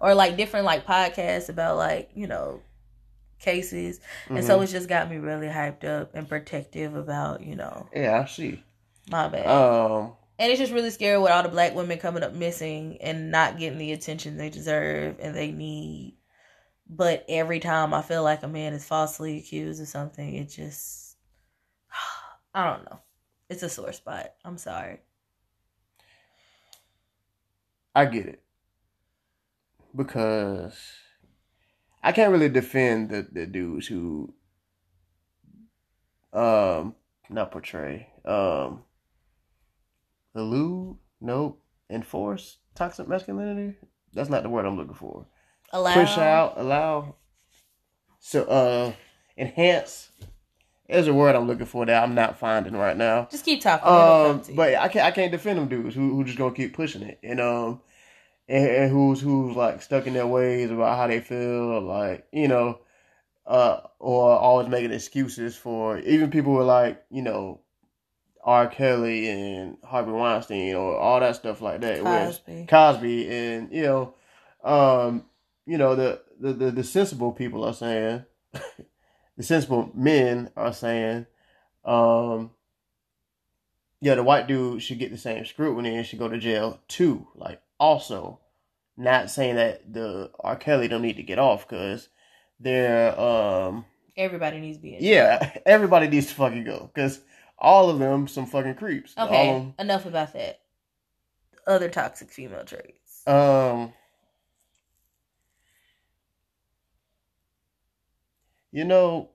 [0.00, 2.60] or like different like podcasts about like you know
[3.38, 7.88] cases, and so it's just got me really hyped up and protective about you know
[7.94, 8.62] Yeah, I see.
[9.10, 9.46] my bad.
[9.46, 10.12] Um.
[10.38, 13.58] and it's just really scary with all the black women coming up missing and not
[13.58, 16.16] getting the attention they deserve and they need.
[16.92, 21.16] But every time I feel like a man is falsely accused of something, it just
[22.54, 23.00] I don't know.
[23.48, 24.32] It's a sore spot.
[24.44, 24.98] I'm sorry.
[27.94, 28.42] I get it
[29.94, 30.78] because
[32.02, 34.34] I can't really defend the, the dudes who
[36.32, 36.94] um
[37.28, 38.84] not portray um
[40.34, 43.76] elude nope enforce toxic masculinity?
[44.12, 45.26] That's not the word I'm looking for.
[45.72, 45.94] Allow.
[45.94, 47.16] Push out allow.
[48.20, 48.92] So uh
[49.36, 50.10] enhance
[50.88, 53.28] is a word I'm looking for that I'm not finding right now.
[53.30, 53.88] Just keep talking.
[53.88, 57.02] Um, but I can't I can't defend them dudes who who just gonna keep pushing
[57.02, 57.18] it.
[57.22, 57.80] And um
[58.50, 62.26] and, and who's who's like stuck in their ways about how they feel or like
[62.32, 62.80] you know
[63.46, 67.60] uh or always making excuses for even people who are like you know
[68.42, 68.66] R.
[68.68, 72.66] Kelly and Harvey Weinstein or all that stuff like that Cosby.
[72.68, 74.14] Cosby and you know
[74.64, 75.24] um
[75.66, 78.24] you know the the the, the sensible people are saying
[79.36, 81.26] the sensible men are saying
[81.84, 82.50] um
[84.00, 87.28] yeah, the white dude should get the same scrutiny and should go to jail too.
[87.34, 88.38] Like, also,
[88.96, 90.54] not saying that the R.
[90.54, 92.08] Kelly don't need to get off because
[92.60, 97.20] they're, um, Everybody needs to be yeah, everybody needs to fucking go because
[97.58, 99.14] all of them some fucking creeps.
[99.18, 99.72] Okay.
[99.78, 100.60] Enough about that.
[101.66, 103.26] Other toxic female traits.
[103.26, 103.92] um,
[108.72, 109.30] you know,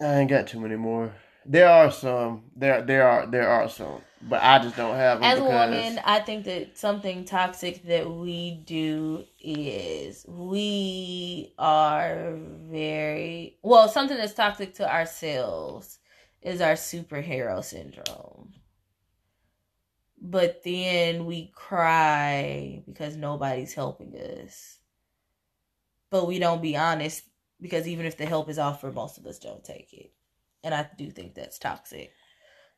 [0.00, 1.14] I ain't got too many more.
[1.46, 2.44] There are some.
[2.56, 5.70] There, there are, there are some, but I just don't have them As a because
[5.70, 13.88] woman, I think that something toxic that we do is we are very well.
[13.88, 15.98] Something that's toxic to ourselves
[16.40, 18.54] is our superhero syndrome.
[20.20, 24.78] But then we cry because nobody's helping us.
[26.10, 27.24] But we don't be honest
[27.60, 30.12] because even if the help is offered, most of us don't take it.
[30.62, 32.12] And I do think that's toxic.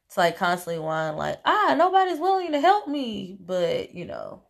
[0.07, 3.37] It's like constantly whining, like, ah, nobody's willing to help me.
[3.41, 4.43] But, you know,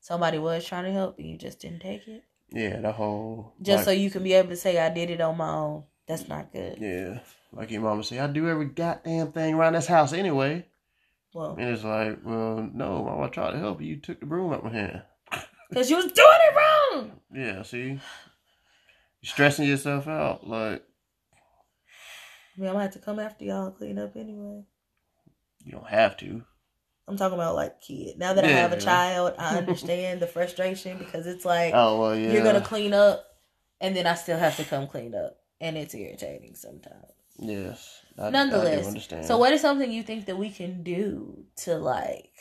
[0.00, 2.24] somebody was trying to help and you just didn't take it.
[2.50, 5.36] Yeah, the whole Just so you can be able to say, I did it on
[5.36, 5.84] my own.
[6.06, 6.78] That's not good.
[6.80, 7.18] yeah,
[7.52, 10.66] like your mama say, I do every goddamn thing around this house anyway.
[11.34, 13.88] Well, And it's like, well, no, mama, I tried to help you.
[13.88, 15.02] You took the broom out my hand.
[15.68, 17.20] because you was doing it wrong.
[17.34, 18.00] Yeah, see, you're
[19.22, 20.46] stressing yourself out.
[20.46, 20.82] Like
[22.56, 24.64] I mean, I'm going to have to come after y'all and clean up anyway.
[25.68, 26.42] You don't have to.
[27.06, 28.18] I'm talking about like kid.
[28.18, 28.80] Now that I have a yeah.
[28.80, 32.32] child, I understand the frustration because it's like Oh well, yeah.
[32.32, 33.24] you're gonna clean up,
[33.80, 37.12] and then I still have to come clean up, and it's irritating sometimes.
[37.38, 38.00] Yes.
[38.18, 39.26] I, I Nonetheless, understand.
[39.26, 42.32] so what is something you think that we can do to like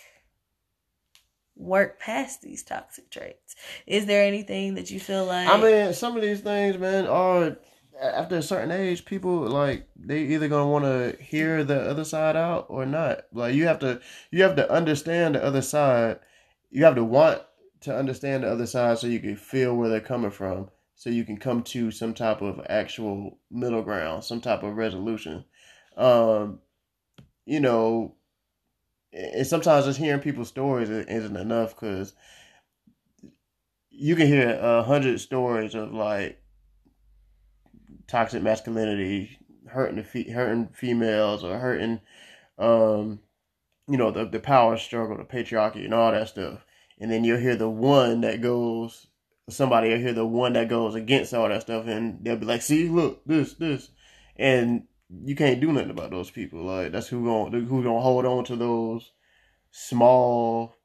[1.55, 3.55] work past these toxic traits?
[3.85, 5.49] Is there anything that you feel like?
[5.49, 7.57] I mean, some of these things, man, are
[8.01, 12.35] after a certain age, people like they either gonna want to hear the other side
[12.35, 13.25] out or not.
[13.33, 16.19] Like you have to, you have to understand the other side.
[16.69, 17.41] You have to want
[17.81, 21.23] to understand the other side so you can feel where they're coming from, so you
[21.23, 25.45] can come to some type of actual middle ground, some type of resolution.
[25.95, 26.59] Um,
[27.45, 28.15] you know,
[29.13, 32.13] and sometimes just hearing people's stories isn't enough because
[33.89, 36.41] you can hear a hundred stories of like
[38.07, 39.37] toxic masculinity
[39.67, 41.99] hurting the fe- hurting females or hurting
[42.57, 43.19] um
[43.87, 46.65] you know the the power struggle the patriarchy and all that stuff.
[46.99, 49.07] And then you'll hear the one that goes
[49.49, 52.61] somebody will hear the one that goes against all that stuff and they'll be like
[52.61, 53.89] see look this this.
[54.35, 54.83] And
[55.23, 56.63] you can't do nothing about those people.
[56.63, 59.11] Like that's who gonna who gonna hold on to those
[59.71, 60.75] small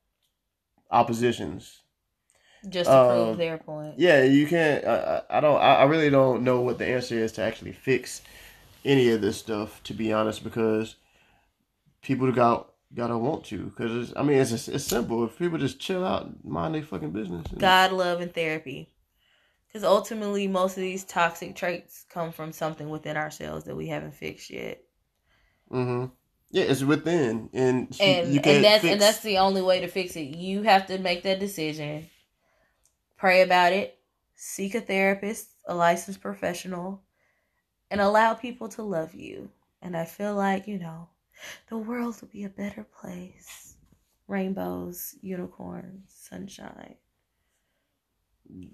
[0.91, 1.82] oppositions
[2.69, 3.99] just to prove um, their point.
[3.99, 4.85] yeah, you can't.
[4.85, 5.59] I, I don't.
[5.61, 8.23] I really don't know what the answer is to actually fix
[8.85, 9.83] any of this stuff.
[9.85, 10.97] To be honest, because
[12.03, 13.65] people got gotta want to.
[13.65, 15.25] Because I mean, it's it's simple.
[15.25, 17.47] If people just chill out, mind their fucking business.
[17.59, 18.91] God, love, and therapy.
[19.69, 24.15] Because ultimately, most of these toxic traits come from something within ourselves that we haven't
[24.15, 24.83] fixed yet,
[25.73, 26.07] Mm-hmm.
[26.51, 28.93] Yeah, it's within, and and you can't and that's fix.
[28.93, 30.37] and that's the only way to fix it.
[30.37, 32.11] You have to make that decision,
[33.23, 34.01] pray about it,
[34.35, 37.05] seek a therapist, a licensed professional,
[37.89, 39.49] and allow people to love you.
[39.81, 41.09] And I feel like you know,
[41.69, 43.77] the world will be a better place.
[44.27, 46.97] Rainbows, unicorns, sunshine.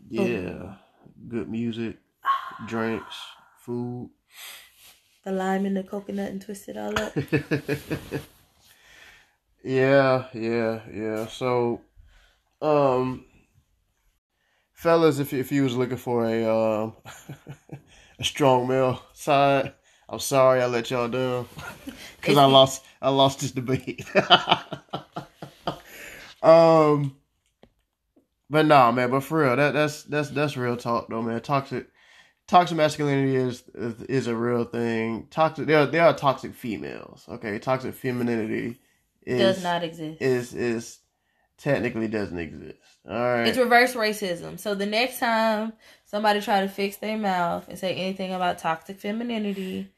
[0.08, 0.76] yeah,
[1.28, 1.98] good music,
[2.66, 3.16] drinks,
[3.58, 4.08] food.
[5.24, 7.12] The lime and the coconut and twist it all up.
[9.62, 11.26] yeah, yeah, yeah.
[11.26, 11.82] So,
[12.62, 13.26] um,
[14.78, 16.94] fellas, if if you was looking for a um
[18.18, 19.74] a strong male side,
[20.08, 21.48] I'm sorry I let y'all down
[22.20, 24.06] because I lost I lost this debate.
[26.42, 27.16] um,
[28.48, 29.10] but nah, man.
[29.10, 31.40] But for real, that that's that's that's real talk though, man.
[31.40, 31.88] Toxic.
[32.46, 35.26] Toxic masculinity is, is is a real thing.
[35.28, 37.26] Toxic, there are, there are toxic females.
[37.28, 38.78] Okay, toxic femininity
[39.26, 40.22] is Does not exist.
[40.22, 40.98] is is
[41.58, 42.78] technically doesn't exist.
[43.08, 43.46] All right.
[43.46, 44.58] It's reverse racism.
[44.58, 45.72] So the next time
[46.04, 49.92] somebody try to fix their mouth and say anything about toxic femininity,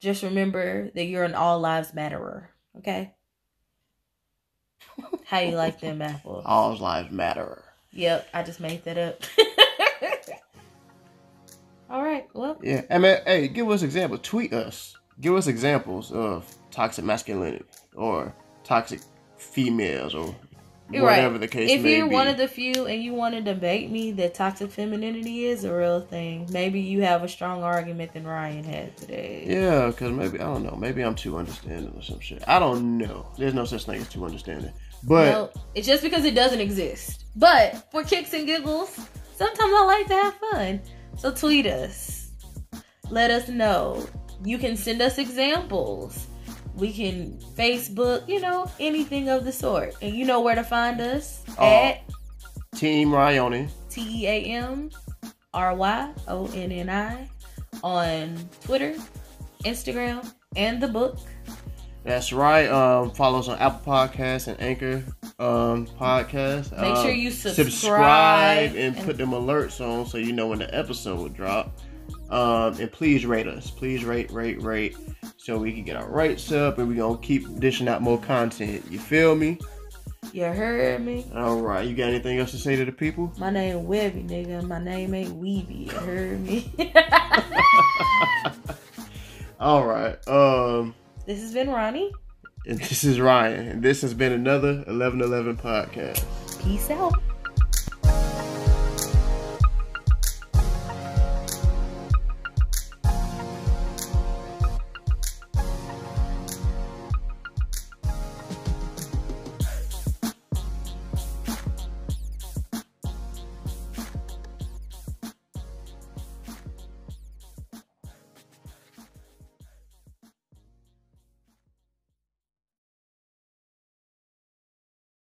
[0.00, 2.46] just remember that you're an all lives matterer.
[2.78, 3.14] Okay.
[5.24, 6.44] How you like them apples?
[6.46, 7.62] All lives matterer.
[7.92, 9.22] Yep, I just made that up.
[11.90, 12.28] all right.
[12.34, 12.82] Well, Yeah.
[12.90, 14.20] I mean, hey, give us examples.
[14.22, 14.96] Tweet us.
[15.20, 17.64] Give us examples of toxic masculinity
[17.96, 18.34] or
[18.64, 19.00] toxic
[19.36, 20.34] females or
[20.88, 21.40] whatever right.
[21.40, 22.14] the case if may you're be.
[22.14, 25.74] one of the few and you want to debate me that toxic femininity is a
[25.74, 29.44] real thing, maybe you have a strong argument than Ryan had today.
[29.46, 30.76] yeah, because maybe I don't know.
[30.76, 32.42] Maybe I'm too understanding or some shit.
[32.46, 33.26] I don't know.
[33.38, 34.72] There's no such thing as too understanding.
[35.02, 37.24] But Well, it's just because it doesn't exist.
[37.36, 38.94] But for kicks and giggles,
[39.36, 40.80] sometimes I like to have fun.
[41.16, 42.30] So tweet us.
[43.10, 44.06] Let us know.
[44.44, 46.26] You can send us examples.
[46.76, 49.94] We can Facebook, you know, anything of the sort.
[50.02, 51.64] And you know where to find us Oh.
[51.66, 52.00] at
[52.74, 53.68] Team Ryonni.
[53.90, 54.90] T E A M
[55.52, 57.28] R Y O N N I
[57.82, 58.94] on Twitter,
[59.64, 61.18] Instagram, and the book.
[62.02, 62.68] That's right.
[62.68, 65.02] Um, follow us on Apple Podcasts and Anchor
[65.38, 66.72] um, Podcast.
[66.72, 70.58] Make Um, sure you subscribe and, and- put them alerts on so you know when
[70.58, 71.78] the episode will drop.
[72.34, 73.70] Um, and please rate us.
[73.70, 74.96] Please rate, rate, rate,
[75.36, 78.84] so we can get our rates up and we gonna keep dishing out more content.
[78.90, 79.60] You feel me?
[80.32, 81.24] You heard me?
[81.32, 81.86] All right.
[81.86, 83.32] You got anything else to say to the people?
[83.38, 84.66] My name Webbie, nigga.
[84.66, 85.92] My name ain't Weeby.
[85.92, 86.72] You heard me?
[89.60, 90.16] All right.
[90.26, 90.92] Um,
[91.26, 92.10] this has been Ronnie.
[92.66, 96.24] and this is Ryan, and this has been another 1111 podcast.
[96.64, 97.14] Peace out.